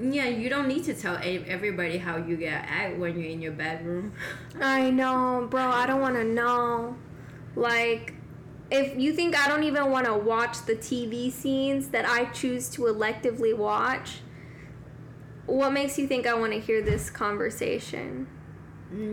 [0.00, 3.52] Yeah, you don't need to tell everybody how you get act when you're in your
[3.52, 4.12] bedroom.
[4.60, 5.62] I know, bro.
[5.62, 6.96] I don't want to know.
[7.56, 8.14] Like,
[8.70, 12.68] if you think I don't even want to watch the TV scenes that I choose
[12.70, 14.20] to electively watch,
[15.48, 18.26] what makes you think I want to hear this conversation?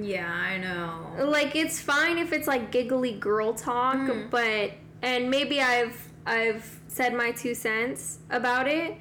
[0.02, 1.26] Yeah, I know.
[1.26, 4.30] Like, it's fine if it's like giggly girl talk, Mm.
[4.30, 4.72] but
[5.02, 8.96] and maybe I've I've said my two cents about it,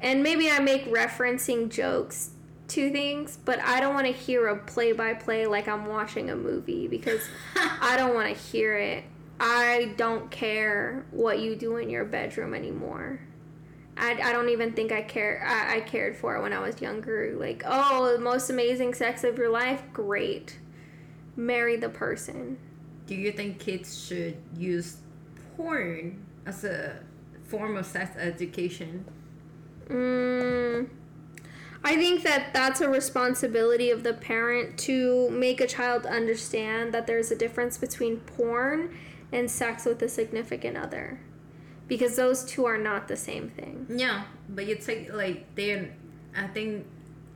[0.00, 2.30] and maybe I make referencing jokes
[2.68, 6.30] to things, but I don't want to hear a play by play like I'm watching
[6.30, 7.22] a movie because
[7.80, 9.04] I don't want to hear it.
[9.40, 13.20] I don't care what you do in your bedroom anymore.
[14.00, 15.44] I, I don't even think I care.
[15.46, 17.34] I, I cared for it when I was younger.
[17.36, 20.58] Like, oh, the most amazing sex of your life, great.
[21.36, 22.58] Marry the person.
[23.06, 24.98] Do you think kids should use
[25.56, 27.00] porn as a
[27.44, 29.04] form of sex education?
[29.88, 30.88] Mm,
[31.84, 37.06] I think that that's a responsibility of the parent to make a child understand that
[37.06, 38.96] there's a difference between porn
[39.30, 41.20] and sex with a significant other.
[41.90, 43.86] Because those two are not the same thing.
[43.90, 45.90] Yeah, but you take like they're,
[46.34, 46.86] I think,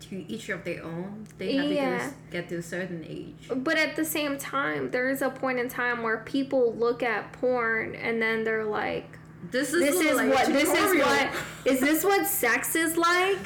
[0.08, 1.26] to each of their own.
[1.38, 1.98] They have Yeah.
[1.98, 3.48] to get, get to a certain age.
[3.54, 7.32] But at the same time, there is a point in time where people look at
[7.32, 9.18] porn and then they're like,
[9.50, 11.28] This is this is like what this is what
[11.64, 13.38] is this what sex is like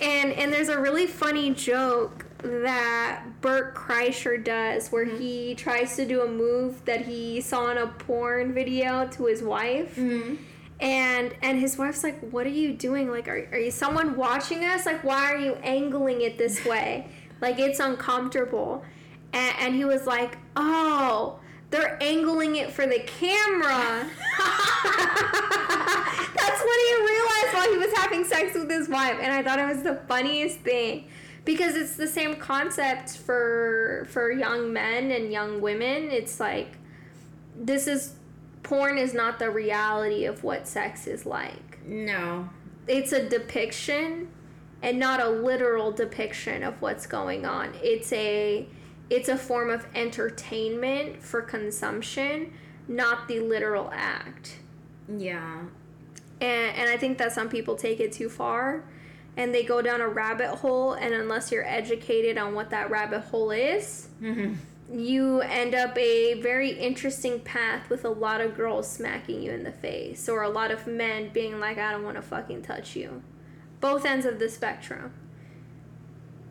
[0.00, 5.18] and and there's a really funny joke that Bert Kreischer does where Mm-hmm.
[5.18, 9.42] he tries to do a move that he saw in a porn video to his
[9.42, 9.96] wife.
[9.96, 10.38] Mhm.
[10.80, 13.10] and and his wife's like what are you doing?
[13.10, 14.86] Like are, are you someone watching us?
[14.86, 17.06] Like why are you angling it this way?
[17.40, 18.82] Like it's uncomfortable.
[19.32, 21.38] And, and he was like oh
[21.70, 24.06] they're angling it for the camera.
[26.34, 29.16] That's what he realized while he was having sex with his wife.
[29.20, 31.06] And i thought it was the funniest thing
[31.44, 36.10] because it's the same concept for for young men and young women.
[36.10, 36.76] It's like
[37.56, 38.14] this is
[38.62, 41.84] porn is not the reality of what sex is like.
[41.86, 42.48] No.
[42.86, 44.28] it's a depiction
[44.82, 47.74] and not a literal depiction of what's going on.
[47.82, 48.66] It's a
[49.08, 52.52] it's a form of entertainment for consumption
[52.88, 54.56] not the literal act.
[55.16, 55.60] Yeah.
[56.40, 58.84] and, and i think that some people take it too far
[59.36, 63.20] and they go down a rabbit hole and unless you're educated on what that rabbit
[63.20, 64.56] hole is Mhm.
[64.92, 69.62] you end up a very interesting path with a lot of girls smacking you in
[69.62, 72.96] the face or a lot of men being like i don't want to fucking touch
[72.96, 73.22] you
[73.80, 75.12] both ends of the spectrum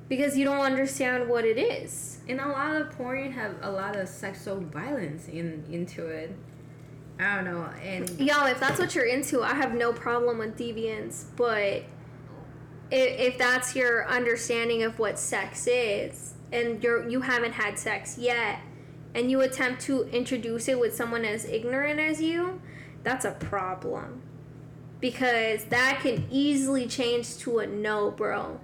[0.07, 3.95] because you don't understand what it is And a lot of porn have a lot
[3.95, 6.31] of sexual violence in into it.
[7.19, 10.57] I don't know, and yo if that's what you're into i have no problem with
[10.57, 11.83] deviance but
[12.91, 18.17] if, if that's your understanding of what sex is and you're you haven't had sex
[18.17, 18.59] yet
[19.15, 22.61] and you attempt to introduce it with someone as ignorant as you
[23.03, 24.21] that's a problem
[24.99, 28.59] because that can easily change to a no bro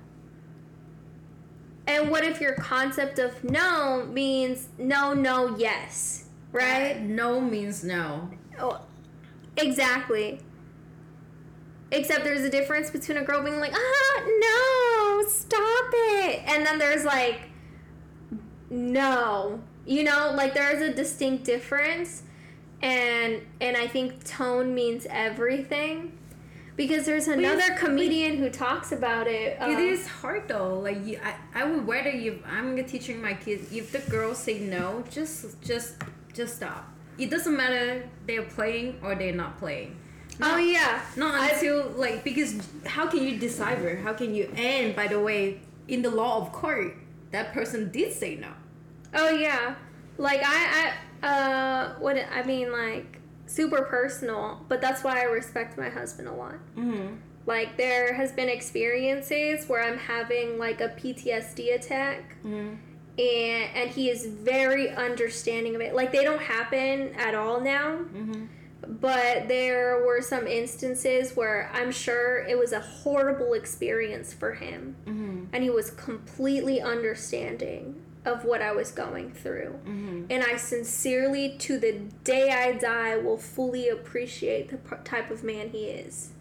[1.88, 7.84] and what if your concept of no means no no yes right uh, no means
[7.84, 8.30] no.
[8.58, 8.82] Oh,
[9.58, 10.40] exactly.
[11.92, 16.44] Except there's a difference between a girl being like, ah, no, stop it.
[16.48, 17.42] And then there's like,
[18.70, 19.62] no.
[19.86, 22.24] You know, like there is a distinct difference.
[22.82, 26.18] And and I think tone means everything.
[26.76, 29.58] Because there's another comedian who talks about it.
[29.58, 30.80] it um, is hard though.
[30.80, 34.60] Like you, I, I would rather if I'm teaching my kids, if the girls say
[34.60, 35.96] no, just just
[36.34, 36.92] just stop.
[37.18, 39.96] It doesn't matter they're playing or they're not playing.
[40.42, 41.02] Oh, yeah.
[41.16, 43.96] Not I- until like because how can you decipher?
[43.96, 44.52] How can you?
[44.56, 46.96] And by the way, in the law of court,
[47.32, 48.50] that person did say no.
[49.14, 49.76] Oh yeah,
[50.18, 50.94] like I,
[51.24, 56.28] I, uh, what I mean, like super personal, but that's why I respect my husband
[56.28, 56.56] a lot.
[56.78, 57.16] Mm-hmm.
[57.46, 62.76] Like there has been experiences where I'm having like a PTSD attack, Mm-hmm.
[63.20, 65.96] and and he is very understanding of it.
[65.96, 68.45] Like they don't happen at all now, Mm-hmm.
[69.06, 74.96] But there were some instances where I'm sure it was a horrible experience for him,
[75.06, 75.46] Mm-hmm.
[75.54, 79.80] and he was completely understanding of what I was going through.
[79.86, 80.26] Mm-hmm.
[80.32, 85.44] And I sincerely, to the day I die, will fully appreciate the p- type of
[85.44, 86.32] man he is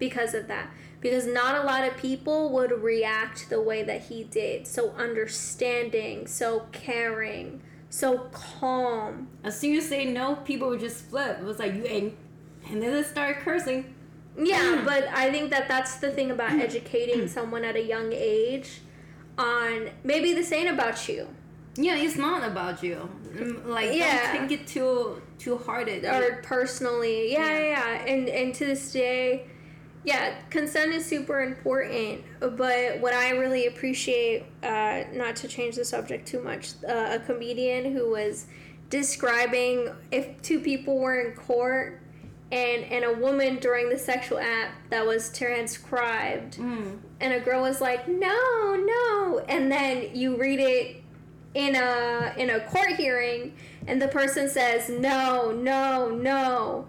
[0.00, 0.70] because of that.
[1.00, 4.66] Because not a lot of people would react the way that he did.
[4.66, 9.28] So understanding, so caring, so calm.
[9.44, 11.38] As soon as you say no, people would just flip.
[11.40, 12.14] It was like you ain't,
[12.70, 13.94] and then they start cursing.
[14.38, 18.80] Yeah, but I think that that's the thing about educating someone at a young age
[19.38, 21.26] on maybe this ain't about you
[21.76, 23.08] Yeah, it's not about you.
[23.32, 24.32] Mm, Like, Yeah.
[24.34, 25.88] don't take it too too hard.
[25.88, 27.32] Or personally.
[27.32, 27.46] Yeah.
[27.46, 28.04] yeah, yeah.
[28.12, 29.46] And and to this day,
[30.04, 32.22] yeah, consent is super important.
[32.40, 37.20] But what I really appreciate, uh, not to change the subject too much, uh, a
[37.20, 38.46] comedian who was
[38.88, 42.00] describing if two people were in court
[42.52, 46.98] and and a woman during the sexual act that was transcribed Mm.
[47.20, 50.96] and a girl was like no no and then you read it
[51.54, 53.54] in a in a court hearing
[53.86, 56.88] and the person says no no no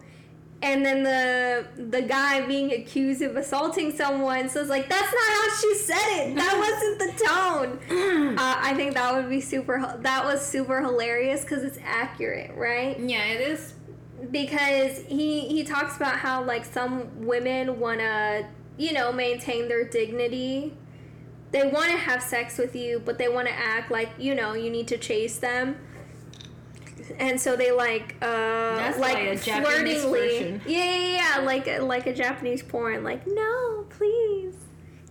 [0.64, 5.34] and then the the guy being accused of assaulting someone so it's like that's not
[5.36, 6.36] how she said it.
[6.36, 8.36] That wasn't the tone.
[8.42, 13.00] Uh, i think that would be super that was super hilarious because it's accurate right?
[13.00, 13.74] Yeah, it is.
[14.32, 18.46] because he he talks about how like some women want to
[18.78, 20.74] you know maintain their dignity.
[21.52, 24.54] They want to have sex with you but they want to act like you know
[24.54, 25.76] you need to chase them
[27.20, 33.04] and so they like uh like, flirtingly yeah, yeah yeah like like a japanese porn
[33.04, 34.56] like no please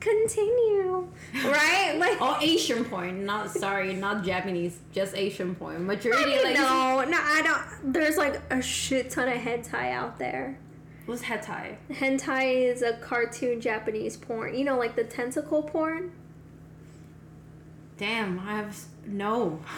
[0.01, 1.07] continue
[1.45, 3.27] right like Or Asian porn.
[3.27, 4.79] Not sorry, not Japanese.
[4.93, 5.85] Just Asian porn.
[5.87, 10.19] Majority I like no no i don't there's like a shit ton of hentai out
[10.19, 10.59] there
[11.11, 11.77] what's hentai?
[11.91, 14.55] Hentai is a cartoon Japanese porn.
[14.55, 16.13] You know, like the tentacle porn?
[17.99, 19.61] Damn, I have no.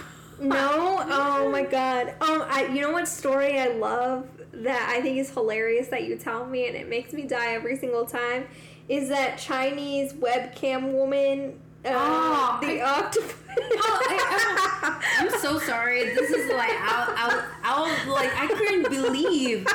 [0.42, 0.98] No?
[1.14, 2.08] Oh my god.
[2.20, 6.16] Um I you know what story I love that I think is hilarious that you
[6.16, 8.46] tell me and it makes me die every single time
[8.88, 13.34] is that Chinese webcam woman uh, Oh, the I- octopus.
[13.48, 16.04] I- I'm so sorry.
[16.14, 19.66] This is like I, I, I was like I couldn't believe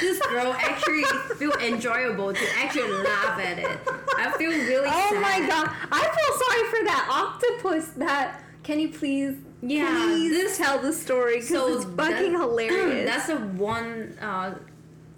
[0.00, 1.04] this girl actually
[1.36, 3.78] feel enjoyable to actually laugh at it.
[4.18, 5.22] I feel really Oh sad.
[5.22, 5.70] my god.
[5.90, 10.92] I feel sorry for that octopus that can you please Yeah, please this- tell the
[10.92, 13.08] story because So it's fucking that- hilarious.
[13.10, 14.16] That's a one.
[14.20, 14.58] Uh,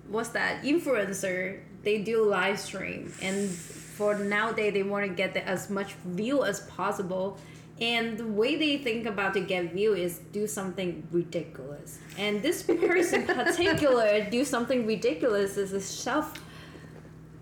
[0.09, 0.63] what's that?
[0.63, 1.61] Influencer.
[1.83, 6.45] They do live stream, and for nowadays they want to get the, as much view
[6.45, 7.39] as possible.
[7.81, 11.99] And the way they think about to get view is do something ridiculous.
[12.17, 16.33] And this person particular do something ridiculous is a shove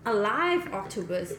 [0.05, 1.33] a live octopus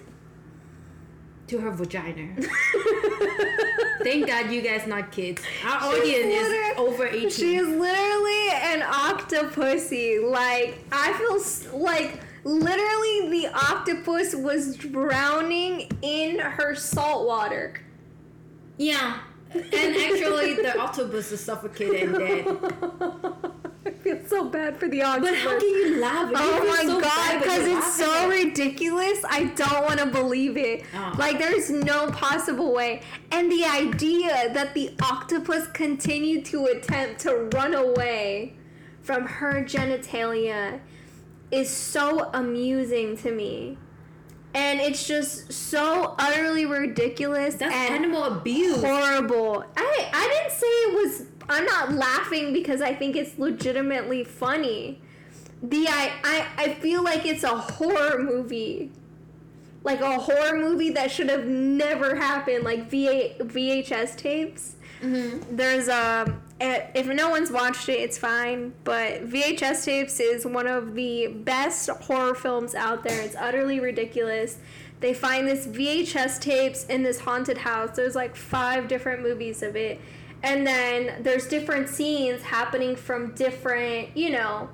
[1.49, 2.35] to her vagina.
[4.03, 5.43] Thank God you guys not kids.
[5.65, 7.31] Our She's audience is over 18.
[7.31, 10.31] She's literally an octopussy.
[10.31, 17.81] Like I feel s- like literally the octopus was drowning in her salt water.
[18.77, 19.19] yeah.
[19.55, 19.65] And
[19.97, 22.45] actually the octopus is suffocated and dead.
[23.87, 25.31] I feel so bad for the octopus.
[25.31, 26.31] But how can you laugh?
[26.31, 28.45] You Oh my so god, because it's so it.
[28.47, 29.23] ridiculous.
[29.29, 30.85] I don't want to believe it.
[30.95, 31.15] Oh.
[31.19, 33.03] Like, there's no possible way.
[33.31, 38.55] And the idea that the octopus continued to attempt to run away
[39.03, 40.81] from her genitalia
[41.51, 43.77] is so amusing to me.
[44.55, 48.81] And it's just so utterly ridiculous That's and animal abuse.
[48.81, 49.65] horrible.
[49.77, 51.27] I I didn't say it was.
[51.49, 55.01] I'm not laughing because I think it's legitimately funny.
[55.63, 58.91] The I I I feel like it's a horror movie.
[59.83, 64.77] Like a horror movie that should have never happened, like VA, VHS tapes.
[65.03, 65.57] Mm-hmm.
[65.57, 68.73] There's um, eh, if no one's watched it, it's fine.
[68.85, 73.21] But VHS tapes is one of the best horror films out there.
[73.21, 74.59] It's utterly ridiculous.
[75.01, 77.95] They find this VHS tapes in this haunted house.
[77.97, 80.01] There's like five different movies of it,
[80.45, 84.69] and then there's different scenes happening from different, you know,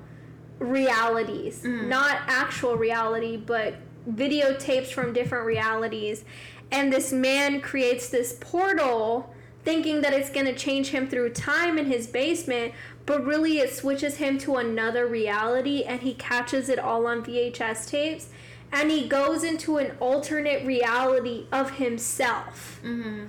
[0.59, 3.75] realities, not actual reality, but
[4.07, 6.25] videotapes from different realities.
[6.71, 11.77] And this man creates this portal thinking that it's going to change him through time
[11.77, 12.73] in his basement,
[13.05, 17.87] but really it switches him to another reality and he catches it all on VHS
[17.87, 18.27] tapes
[18.73, 22.81] and he goes into an alternate reality of himself.
[22.83, 23.27] Mm-hmm.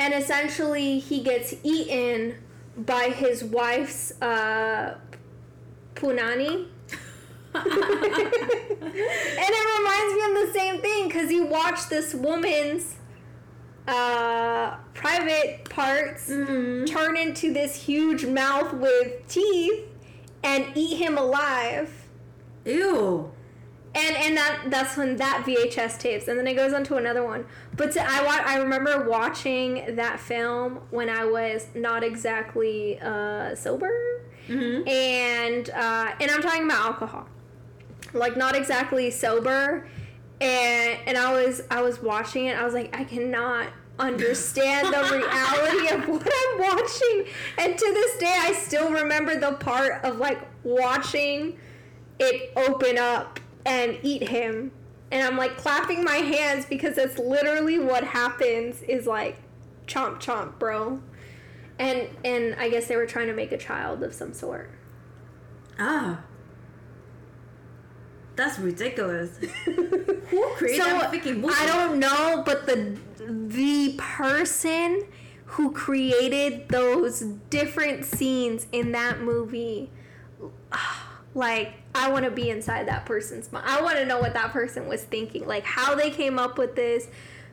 [0.00, 2.36] And essentially he gets eaten
[2.74, 4.96] by his wife's uh,
[5.94, 6.68] punani.
[7.54, 7.66] and
[9.36, 12.96] it reminds me of the same thing because you watch this woman's
[13.86, 16.86] uh, private parts Mm-hmm.
[16.86, 19.84] turn into this huge mouth with teeth
[20.42, 21.92] and eat him alive.
[22.64, 23.30] Ew.
[23.92, 27.24] And and that that's when that VHS tapes, and then it goes on to another
[27.24, 27.44] one.
[27.76, 33.54] But to, I wa- I remember watching that film when I was not exactly uh,
[33.56, 33.90] sober,
[34.48, 34.88] Mm-hmm.
[34.88, 37.26] and uh, and I'm talking about alcohol.
[38.12, 39.88] like not exactly sober,
[40.40, 42.56] and and I was I was watching it.
[42.56, 43.68] I was like, I cannot
[43.98, 47.24] understand the reality of what I'm watching.
[47.58, 51.58] And to this day, I still remember the part of like watching
[52.20, 54.72] it open up and eat him.
[55.10, 59.38] And I'm like clapping my hands because that's literally what happens is like
[59.86, 61.00] chomp chomp, bro.
[61.78, 64.70] And and I guess they were trying to make a child of some sort.
[65.78, 66.24] Ah.
[68.36, 69.36] That's ridiculous.
[69.64, 71.54] Who created So that freaking movie?
[71.56, 75.02] I don't know, but the the person
[75.46, 79.90] who created those different scenes in that movie,
[81.34, 83.66] like I want to be inside that person's mind.
[83.68, 86.76] I want to know what that person was thinking, like how they came up with
[86.76, 87.08] this,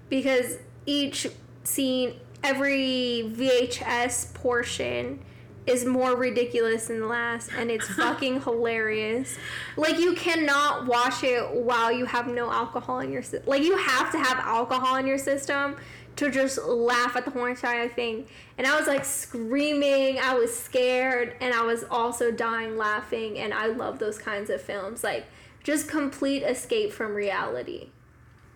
[0.10, 1.28] because each
[1.64, 2.14] scene,
[2.44, 5.20] every VHS portion
[5.68, 9.38] is more ridiculous than the last and it's fucking hilarious.
[9.76, 13.44] Like you cannot watch it while you have no alcohol in your system.
[13.48, 15.76] Like you have to have alcohol in your system
[16.18, 18.28] to just laugh at the Hornshire thing.
[18.58, 23.54] And I was like screaming, I was scared, and I was also dying laughing and
[23.54, 25.04] I love those kinds of films.
[25.04, 25.26] Like
[25.64, 27.90] just complete escape from reality.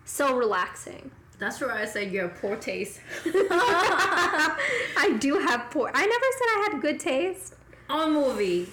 [0.04, 1.10] So relaxing.
[1.38, 3.00] That's why I said you have poor taste.
[3.24, 5.90] I do have poor.
[5.92, 7.54] I never said I had good taste.
[7.88, 8.68] on movie.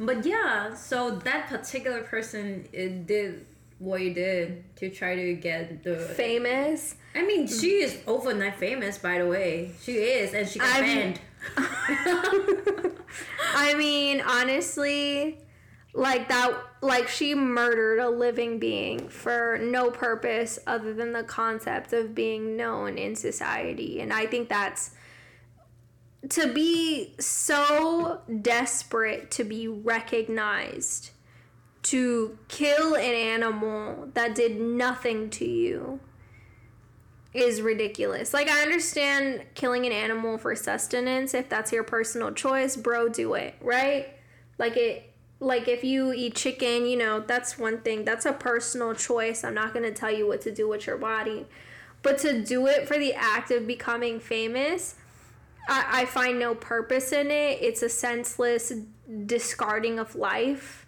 [0.00, 3.46] But yeah, so that particular person it did
[3.78, 5.96] what he did to try to get the.
[5.96, 6.96] Famous.
[7.14, 7.84] I mean, she hmm.
[7.84, 9.72] is overnight famous, by the way.
[9.82, 11.20] She is, and she got I'm- banned.
[13.54, 15.38] I mean, honestly,
[15.94, 21.92] like that, like she murdered a living being for no purpose other than the concept
[21.92, 24.00] of being known in society.
[24.00, 24.92] And I think that's
[26.30, 31.10] to be so desperate to be recognized,
[31.84, 36.00] to kill an animal that did nothing to you
[37.34, 38.34] is ridiculous.
[38.34, 43.34] Like I understand killing an animal for sustenance if that's your personal choice, bro, do
[43.34, 44.08] it, right?
[44.58, 48.04] Like it like if you eat chicken, you know, that's one thing.
[48.04, 49.42] That's a personal choice.
[49.42, 51.46] I'm not going to tell you what to do with your body.
[52.02, 54.94] But to do it for the act of becoming famous,
[55.68, 57.58] I, I find no purpose in it.
[57.60, 58.72] It's a senseless
[59.26, 60.86] discarding of life.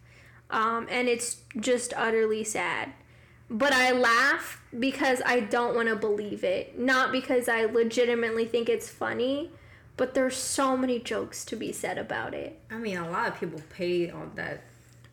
[0.50, 2.92] Um, and it's just utterly sad
[3.50, 6.78] but I laugh because I don't want to believe it.
[6.78, 9.50] Not because I legitimately think it's funny,
[9.96, 12.58] but there's so many jokes to be said about it.
[12.70, 14.62] I mean, a lot of people pay on that.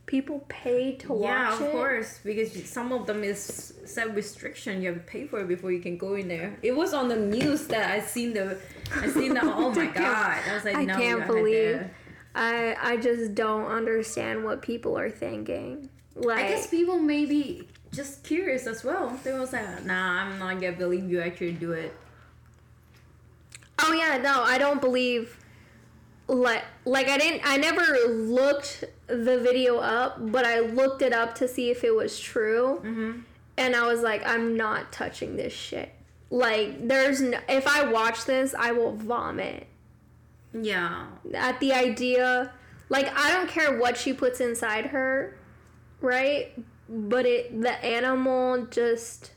[0.08, 1.64] People pay to yeah, watch it.
[1.64, 4.82] Yeah, of course, because some of them is set restriction.
[4.82, 6.58] You have to pay for it before you can go in there.
[6.62, 8.58] It was on the news that I seen the,
[8.94, 9.42] I seen the.
[9.44, 10.40] Oh my god!
[10.50, 11.90] I was like, no, I no, can't believe-
[12.34, 15.90] I I just don't understand what people are thinking.
[16.16, 19.18] Like I guess people may be just curious as well.
[19.24, 21.94] They was like, nah, I'm not gonna believe you actually do it.
[23.80, 25.38] Oh yeah, no, I don't believe
[26.28, 31.36] like like I didn't I never looked the video up, but I looked it up
[31.36, 32.80] to see if it was true.
[32.84, 33.20] Mm-hmm.
[33.58, 35.92] And I was like, I'm not touching this shit.
[36.30, 39.68] Like there's no if I watch this, I will vomit
[40.54, 41.08] Yeah.
[41.34, 42.54] at the idea
[42.90, 45.38] like I don't care what she puts inside her,
[46.02, 46.54] right?
[46.94, 49.32] But it the animal just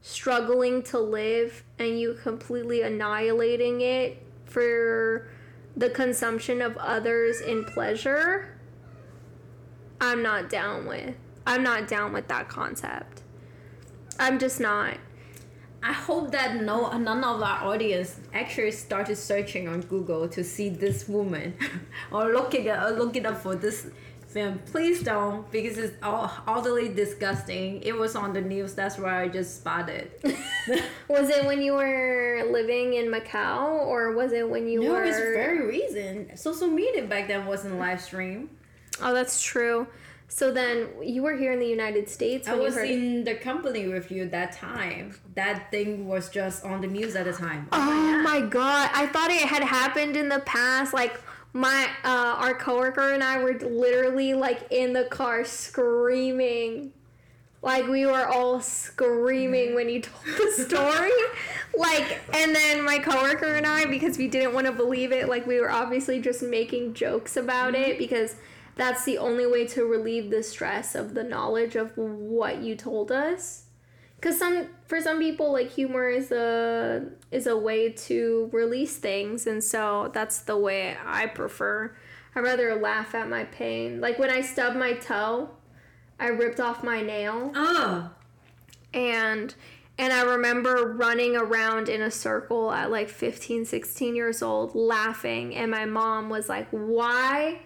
[0.00, 5.28] struggling to live and you completely annihilating it for
[5.76, 8.58] the consumption of others in pleasure.
[10.00, 11.16] I'm not down with.
[11.46, 13.22] I'm not down with that concept.
[14.18, 14.98] I'm just not.
[15.82, 20.68] I hope that no none of our audience actually started searching on Google to see
[20.68, 21.54] this woman
[22.10, 23.86] or looking at or looking up for this
[24.36, 24.58] film.
[24.70, 27.82] Please don't because it's all utterly disgusting.
[27.82, 28.74] It was on the news.
[28.74, 30.10] That's where I just spotted.
[31.08, 35.04] Was it when you were living in Macau or was it when you no, were
[35.04, 36.36] it's very reason.
[36.36, 38.50] Social media back then wasn't live stream.
[39.00, 39.86] Oh, that's true.
[40.28, 44.10] So then you were here in the United States I was in the company with
[44.10, 45.14] you that time.
[45.36, 47.68] That thing was just on the news at the time.
[47.70, 48.90] Oh my oh god!
[48.92, 50.92] I thought it had happened in the past.
[50.92, 51.20] Like
[51.56, 56.92] my uh, our coworker and I were literally like in the car screaming,
[57.62, 61.10] like we were all screaming when you told the story.
[61.74, 65.46] like, and then my coworker and I, because we didn't want to believe it, like
[65.46, 68.36] we were obviously just making jokes about it because
[68.74, 73.10] that's the only way to relieve the stress of the knowledge of what you told
[73.10, 73.65] us
[74.16, 79.46] because some for some people like humor is a is a way to release things
[79.46, 81.94] and so that's the way i prefer.
[82.34, 84.00] I rather laugh at my pain.
[84.00, 85.50] Like when i stubbed my toe
[86.18, 87.52] I ripped off my nail.
[87.54, 88.10] Oh.
[88.94, 89.54] and
[89.98, 95.54] and I remember running around in a circle at like 15, 16 years old laughing
[95.54, 97.60] and my mom was like, "Why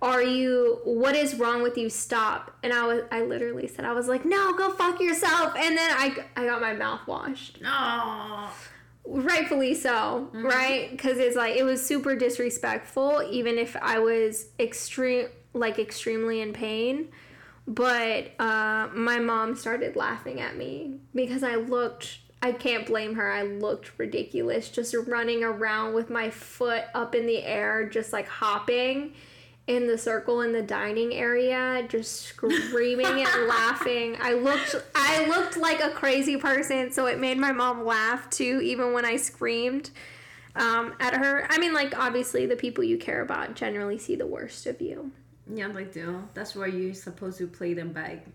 [0.00, 1.90] are you what is wrong with you?
[1.90, 5.76] Stop." And I was I literally said I was like, "No, go fuck yourself." And
[5.76, 7.60] then I I got my mouth washed.
[7.60, 8.48] No.
[9.06, 10.98] Rightfully so, right?
[10.98, 16.52] Cuz it's like it was super disrespectful even if I was extreme like extremely in
[16.52, 17.08] pain
[17.68, 22.20] but uh, my mom started laughing at me because I looked.
[22.40, 23.30] I can't blame her.
[23.30, 28.26] I looked ridiculous just running around with my foot up in the air, just like
[28.26, 29.12] hopping
[29.68, 34.16] in the circle in the dining area, just screaming and laughing.
[34.18, 38.60] I looked I looked like a crazy person, so it made my mom laugh too,
[38.64, 39.90] even when I screamed
[40.56, 41.46] um, at her.
[41.50, 45.12] I mean, like obviously the people you care about generally see the worst of you.
[45.46, 46.24] Yeah, they do.
[46.32, 48.26] That's why you're supposed to play them back.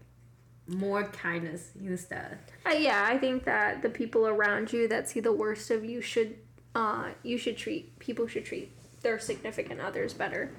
[0.67, 2.37] More kindness instead.
[2.65, 5.99] Uh, yeah, I think that the people around you that see the worst of you
[5.99, 6.35] should,
[6.75, 8.71] uh, you should treat people should treat
[9.01, 10.51] their significant others better.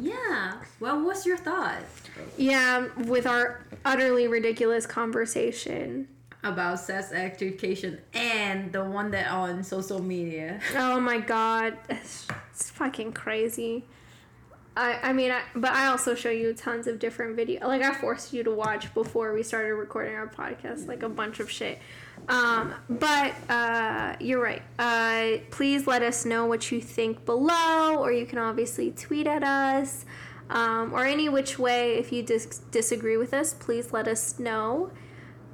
[0.00, 0.54] Yeah.
[0.80, 1.78] Well, what's your thought
[2.36, 6.08] Yeah, with our utterly ridiculous conversation.
[6.42, 10.60] about sex education and the one that on social media?
[10.76, 13.84] Oh my god, it's, it's fucking crazy.
[14.76, 17.66] I, I mean, I, but I also show you tons of different video.
[17.68, 21.38] Like I forced you to watch before we started recording our podcast, like a bunch
[21.38, 21.78] of shit.
[22.28, 24.62] Um, but uh, you're right.
[24.78, 29.42] Uh, please let us know what you think below, or you can obviously tweet at
[29.44, 30.06] us,
[30.50, 31.94] um, or any which way.
[31.96, 34.90] If you dis- disagree with us, please let us know.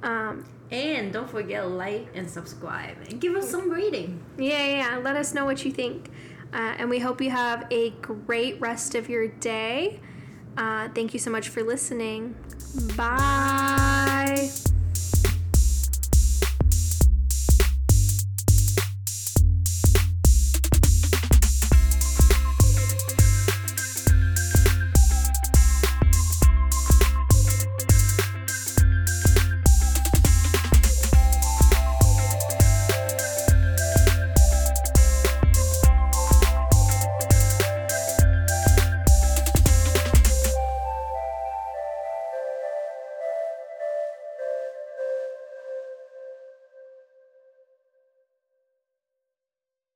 [0.03, 4.23] Um, And don't forget like and subscribe and give us some rating.
[4.37, 4.97] Yeah, yeah, yeah.
[4.97, 6.09] Let us know what you think.
[6.53, 9.99] Uh, and we hope you have a great rest of your day.
[10.57, 12.35] Uh, thank you so much for listening.
[12.95, 14.49] Bye.